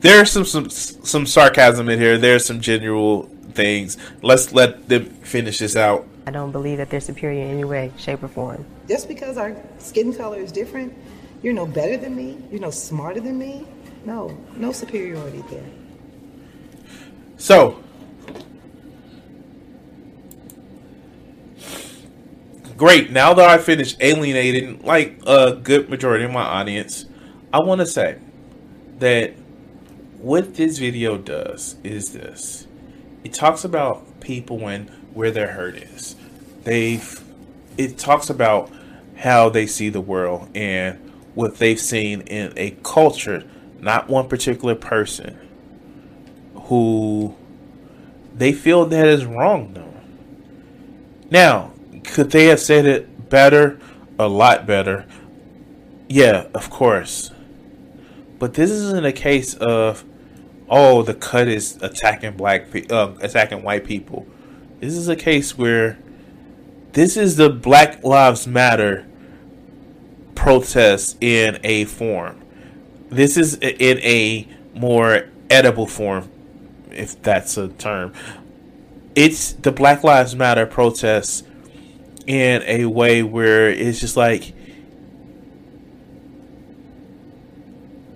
there's 0.00 0.30
some 0.30 0.44
some 0.44 0.70
some 0.70 1.26
sarcasm 1.26 1.88
in 1.88 1.98
here. 1.98 2.18
There's 2.18 2.44
some 2.44 2.60
general 2.60 3.28
things. 3.52 3.96
Let's 4.22 4.52
let 4.52 4.88
them 4.88 5.06
finish 5.06 5.58
this 5.58 5.76
out. 5.76 6.06
I 6.26 6.30
don't 6.30 6.52
believe 6.52 6.78
that 6.78 6.90
they're 6.90 7.00
superior 7.00 7.42
in 7.44 7.50
any 7.50 7.64
way, 7.64 7.92
shape, 7.98 8.22
or 8.22 8.28
form. 8.28 8.64
Just 8.88 9.08
because 9.08 9.36
our 9.36 9.56
skin 9.78 10.14
color 10.14 10.38
is 10.38 10.52
different, 10.52 10.94
you're 11.42 11.54
no 11.54 11.66
better 11.66 11.96
than 11.96 12.14
me, 12.14 12.38
you're 12.50 12.60
no 12.60 12.70
smarter 12.70 13.20
than 13.20 13.38
me. 13.38 13.66
No, 14.04 14.36
no 14.56 14.72
superiority 14.72 15.42
there. 15.50 15.64
So, 17.36 17.82
great. 22.76 23.10
Now 23.10 23.34
that 23.34 23.48
I 23.48 23.58
finished 23.58 23.96
alienating 24.00 24.82
like 24.82 25.20
a 25.26 25.54
good 25.54 25.90
majority 25.90 26.24
of 26.24 26.30
my 26.30 26.42
audience, 26.42 27.06
I 27.52 27.60
want 27.60 27.80
to 27.80 27.86
say 27.86 28.18
that 28.98 29.34
what 30.18 30.54
this 30.54 30.78
video 30.78 31.16
does 31.18 31.76
is 31.82 32.12
this. 32.12 32.66
It 33.24 33.32
talks 33.32 33.64
about 33.64 34.20
people 34.20 34.68
and 34.68 34.88
where 35.14 35.30
their 35.30 35.52
hurt 35.52 35.76
is. 35.76 36.16
They've 36.64 37.22
it 37.76 37.98
talks 37.98 38.28
about 38.28 38.70
how 39.16 39.48
they 39.48 39.66
see 39.66 39.88
the 39.88 40.00
world 40.00 40.48
and 40.54 41.09
what 41.34 41.58
they've 41.58 41.80
seen 41.80 42.22
in 42.22 42.52
a 42.56 42.76
culture, 42.82 43.44
not 43.80 44.08
one 44.08 44.28
particular 44.28 44.74
person 44.74 45.38
who 46.54 47.34
they 48.34 48.52
feel 48.52 48.86
that 48.86 49.06
is 49.06 49.24
wrong 49.24 49.72
though. 49.74 49.94
Now, 51.30 51.72
could 52.04 52.30
they 52.30 52.46
have 52.46 52.60
said 52.60 52.86
it 52.86 53.28
better? 53.28 53.78
A 54.18 54.28
lot 54.28 54.66
better. 54.66 55.06
Yeah, 56.08 56.48
of 56.54 56.70
course. 56.70 57.30
But 58.38 58.54
this 58.54 58.70
isn't 58.70 59.04
a 59.04 59.12
case 59.12 59.54
of 59.54 60.04
oh, 60.68 61.02
the 61.02 61.14
cut 61.14 61.48
is 61.48 61.76
attacking 61.82 62.36
black 62.36 62.70
pe- 62.70 62.86
uh, 62.88 63.14
attacking 63.20 63.62
white 63.62 63.84
people. 63.84 64.26
This 64.80 64.94
is 64.94 65.08
a 65.08 65.16
case 65.16 65.58
where 65.58 65.98
this 66.92 67.16
is 67.16 67.36
the 67.36 67.50
Black 67.50 68.02
Lives 68.02 68.46
Matter 68.46 69.06
protest 70.40 71.18
in 71.22 71.58
a 71.64 71.84
form. 71.84 72.40
This 73.10 73.36
is 73.36 73.56
in 73.56 73.98
a 73.98 74.48
more 74.74 75.28
edible 75.50 75.86
form, 75.86 76.30
if 76.90 77.20
that's 77.20 77.58
a 77.58 77.68
term. 77.68 78.14
It's 79.14 79.52
the 79.52 79.70
Black 79.70 80.02
Lives 80.02 80.34
Matter 80.34 80.64
protests 80.64 81.42
in 82.26 82.62
a 82.62 82.86
way 82.86 83.22
where 83.22 83.68
it's 83.68 84.00
just 84.00 84.16
like, 84.16 84.54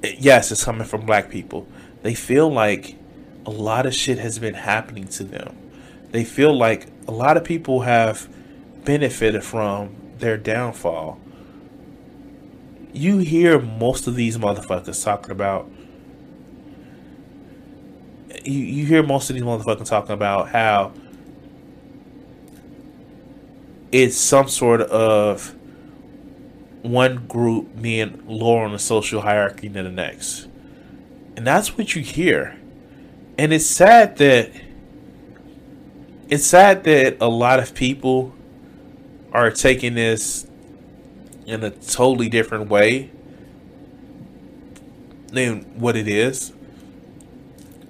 yes, 0.02 0.50
it's 0.50 0.64
coming 0.64 0.86
from 0.86 1.04
black 1.04 1.28
people. 1.28 1.68
They 2.00 2.14
feel 2.14 2.50
like 2.50 2.96
a 3.44 3.50
lot 3.50 3.84
of 3.84 3.94
shit 3.94 4.16
has 4.16 4.38
been 4.38 4.54
happening 4.54 5.08
to 5.08 5.24
them. 5.24 5.58
They 6.10 6.24
feel 6.24 6.56
like 6.56 6.86
a 7.06 7.12
lot 7.12 7.36
of 7.36 7.44
people 7.44 7.82
have 7.82 8.34
benefited 8.82 9.44
from 9.44 9.94
their 10.20 10.38
downfall. 10.38 11.20
You 12.94 13.18
hear 13.18 13.58
most 13.60 14.06
of 14.06 14.14
these 14.14 14.38
motherfuckers 14.38 15.02
talking 15.02 15.32
about. 15.32 15.68
You, 18.44 18.52
you 18.52 18.86
hear 18.86 19.02
most 19.02 19.30
of 19.30 19.34
these 19.34 19.42
motherfuckers 19.42 19.88
talking 19.88 20.12
about 20.12 20.50
how 20.50 20.92
it's 23.90 24.16
some 24.16 24.48
sort 24.48 24.80
of 24.80 25.56
one 26.82 27.26
group 27.26 27.80
being 27.82 28.22
lower 28.26 28.64
on 28.64 28.72
the 28.72 28.78
social 28.78 29.22
hierarchy 29.22 29.66
than 29.66 29.84
the 29.84 29.90
next. 29.90 30.46
And 31.36 31.44
that's 31.44 31.76
what 31.76 31.96
you 31.96 32.02
hear. 32.02 32.56
And 33.36 33.52
it's 33.52 33.66
sad 33.66 34.18
that 34.18 34.52
it's 36.28 36.46
sad 36.46 36.84
that 36.84 37.16
a 37.20 37.28
lot 37.28 37.58
of 37.58 37.74
people 37.74 38.34
are 39.32 39.50
taking 39.50 39.94
this 39.94 40.46
in 41.46 41.62
a 41.62 41.70
totally 41.70 42.28
different 42.28 42.68
way 42.68 43.10
than 45.28 45.62
what 45.78 45.96
it 45.96 46.08
is. 46.08 46.52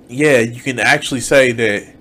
Yeah, 0.08 0.40
you 0.40 0.60
can 0.60 0.78
actually 0.78 1.20
say 1.20 1.52
that 1.52 1.94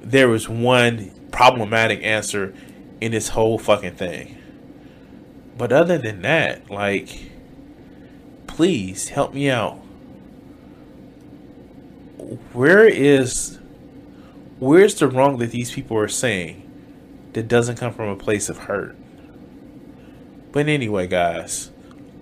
there 0.00 0.28
was 0.28 0.48
one 0.48 1.10
problematic 1.30 2.02
answer 2.02 2.54
in 3.00 3.12
this 3.12 3.28
whole 3.28 3.58
fucking 3.58 3.94
thing. 3.94 4.38
But 5.56 5.72
other 5.72 5.98
than 5.98 6.22
that, 6.22 6.70
like, 6.70 7.30
please 8.46 9.08
help 9.08 9.34
me 9.34 9.50
out. 9.50 9.78
Where 12.52 12.86
is 12.86 13.58
where's 14.58 14.94
the 14.94 15.08
wrong 15.08 15.38
that 15.38 15.50
these 15.50 15.72
people 15.72 15.96
are 15.96 16.08
saying 16.08 16.70
that 17.32 17.48
doesn't 17.48 17.76
come 17.76 17.92
from 17.92 18.08
a 18.08 18.16
place 18.16 18.48
of 18.48 18.58
hurt? 18.58 18.96
But 20.52 20.68
anyway, 20.68 21.06
guys, 21.06 21.70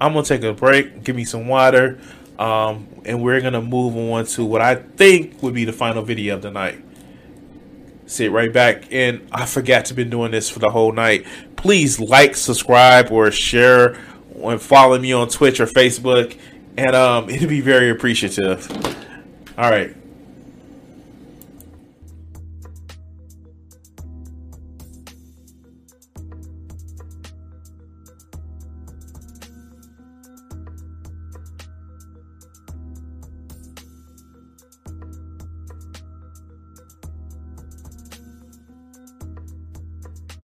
I'm 0.01 0.13
gonna 0.15 0.25
take 0.25 0.43
a 0.45 0.53
break, 0.53 1.03
give 1.05 1.17
me 1.17 1.25
some 1.25 1.49
water. 1.49 2.01
Um, 2.39 2.89
and 3.05 3.23
we're 3.23 3.41
gonna 3.43 3.61
move 3.61 3.97
on 3.97 4.25
to 4.27 4.45
what 4.45 4.63
I 4.63 4.77
think 4.77 5.43
would 5.43 5.53
be 5.53 5.67
the 5.67 5.75
final 5.75 6.03
video 6.03 6.37
of 6.37 6.43
the 6.43 6.51
night. 6.51 6.83
Sit 8.07 8.33
right 8.33 8.53
back, 8.53 8.91
and 8.91 9.29
I 9.31 9.45
forgot 9.45 9.85
to 9.87 9.95
been 9.95 10.11
doing 10.11 10.31
this 10.31 10.49
for 10.49 10.59
the 10.59 10.71
whole 10.71 10.93
night. 10.93 11.27
Please 11.57 12.01
like, 12.01 12.35
subscribe, 12.35 13.13
or 13.13 13.31
share, 13.31 13.99
and 14.43 14.61
follow 14.61 14.99
me 14.99 15.13
on 15.13 15.29
Twitch 15.29 15.61
or 15.61 15.67
Facebook, 15.67 16.37
and 16.77 16.97
um, 16.97 17.29
it'd 17.31 17.49
be 17.49 17.61
very 17.61 17.91
appreciative. 17.91 18.71
All 19.59 19.71
right, 19.71 19.95